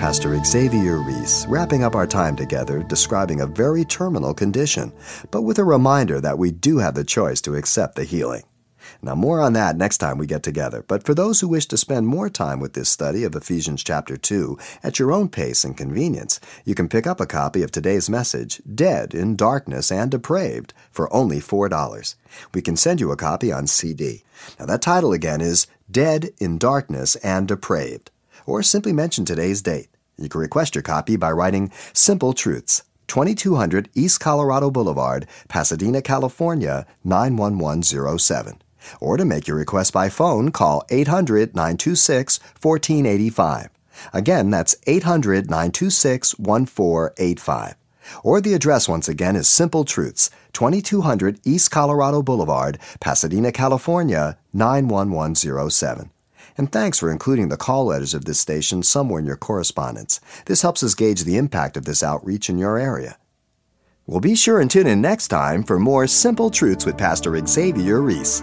Pastor 0.00 0.42
Xavier 0.42 1.02
Reese, 1.02 1.44
wrapping 1.46 1.84
up 1.84 1.94
our 1.94 2.06
time 2.06 2.36
together, 2.36 2.82
describing 2.82 3.42
a 3.42 3.46
very 3.46 3.84
terminal 3.84 4.32
condition, 4.32 4.90
but 5.30 5.42
with 5.42 5.58
a 5.58 5.64
reminder 5.64 6.18
that 6.18 6.38
we 6.38 6.50
do 6.50 6.78
have 6.78 6.94
the 6.94 7.04
choice 7.04 7.42
to 7.42 7.56
accept 7.56 7.96
the 7.96 8.04
healing. 8.04 8.44
Now, 9.04 9.14
more 9.14 9.42
on 9.42 9.52
that 9.52 9.76
next 9.76 9.98
time 9.98 10.16
we 10.16 10.26
get 10.26 10.42
together. 10.42 10.82
But 10.88 11.04
for 11.04 11.12
those 11.12 11.40
who 11.40 11.48
wish 11.48 11.66
to 11.66 11.76
spend 11.76 12.06
more 12.06 12.30
time 12.30 12.58
with 12.58 12.72
this 12.72 12.88
study 12.88 13.22
of 13.22 13.34
Ephesians 13.34 13.84
chapter 13.84 14.16
2 14.16 14.56
at 14.82 14.98
your 14.98 15.12
own 15.12 15.28
pace 15.28 15.62
and 15.62 15.76
convenience, 15.76 16.40
you 16.64 16.74
can 16.74 16.88
pick 16.88 17.06
up 17.06 17.20
a 17.20 17.26
copy 17.26 17.62
of 17.62 17.70
today's 17.70 18.08
message, 18.08 18.62
Dead 18.74 19.12
in 19.12 19.36
Darkness 19.36 19.92
and 19.92 20.10
Depraved, 20.10 20.72
for 20.90 21.12
only 21.12 21.38
$4. 21.38 22.14
We 22.54 22.62
can 22.62 22.76
send 22.76 22.98
you 22.98 23.12
a 23.12 23.16
copy 23.16 23.52
on 23.52 23.66
CD. 23.66 24.22
Now, 24.58 24.64
that 24.64 24.80
title 24.80 25.12
again 25.12 25.42
is 25.42 25.66
Dead 25.90 26.30
in 26.38 26.56
Darkness 26.56 27.14
and 27.16 27.46
Depraved, 27.46 28.10
or 28.46 28.62
simply 28.62 28.94
mention 28.94 29.26
today's 29.26 29.60
date. 29.60 29.90
You 30.16 30.30
can 30.30 30.40
request 30.40 30.74
your 30.74 30.82
copy 30.82 31.16
by 31.16 31.30
writing 31.30 31.70
Simple 31.92 32.32
Truths. 32.32 32.82
2200 33.08 33.90
East 33.94 34.18
Colorado 34.18 34.70
Boulevard, 34.70 35.26
Pasadena, 35.48 36.00
California 36.00 36.86
91107. 37.04 38.62
Or 39.00 39.16
to 39.16 39.24
make 39.24 39.46
your 39.46 39.56
request 39.56 39.92
by 39.92 40.08
phone, 40.08 40.50
call 40.50 40.84
800 40.90 41.54
926 41.54 42.40
1485. 42.60 43.70
Again, 44.12 44.50
that's 44.50 44.76
800 44.86 45.46
926 45.50 46.38
1485. 46.38 47.74
Or 48.22 48.40
the 48.40 48.54
address 48.54 48.88
once 48.88 49.08
again 49.08 49.36
is 49.36 49.48
Simple 49.48 49.84
Truths, 49.84 50.30
2200 50.52 51.40
East 51.44 51.70
Colorado 51.70 52.22
Boulevard, 52.22 52.78
Pasadena, 53.00 53.52
California, 53.52 54.38
91107. 54.52 56.10
And 56.56 56.70
thanks 56.70 57.00
for 57.00 57.10
including 57.10 57.48
the 57.48 57.56
call 57.56 57.86
letters 57.86 58.14
of 58.14 58.26
this 58.26 58.38
station 58.38 58.82
somewhere 58.82 59.20
in 59.20 59.26
your 59.26 59.36
correspondence. 59.36 60.20
This 60.46 60.62
helps 60.62 60.82
us 60.82 60.94
gauge 60.94 61.24
the 61.24 61.36
impact 61.36 61.76
of 61.76 61.84
this 61.84 62.02
outreach 62.02 62.48
in 62.48 62.58
your 62.58 62.78
area. 62.78 63.18
Well, 64.06 64.20
be 64.20 64.36
sure 64.36 64.60
and 64.60 64.70
tune 64.70 64.86
in 64.86 65.00
next 65.00 65.28
time 65.28 65.64
for 65.64 65.78
more 65.78 66.06
Simple 66.06 66.50
Truths 66.50 66.84
with 66.84 66.98
Pastor 66.98 67.44
Xavier 67.44 68.02
Reese. 68.02 68.42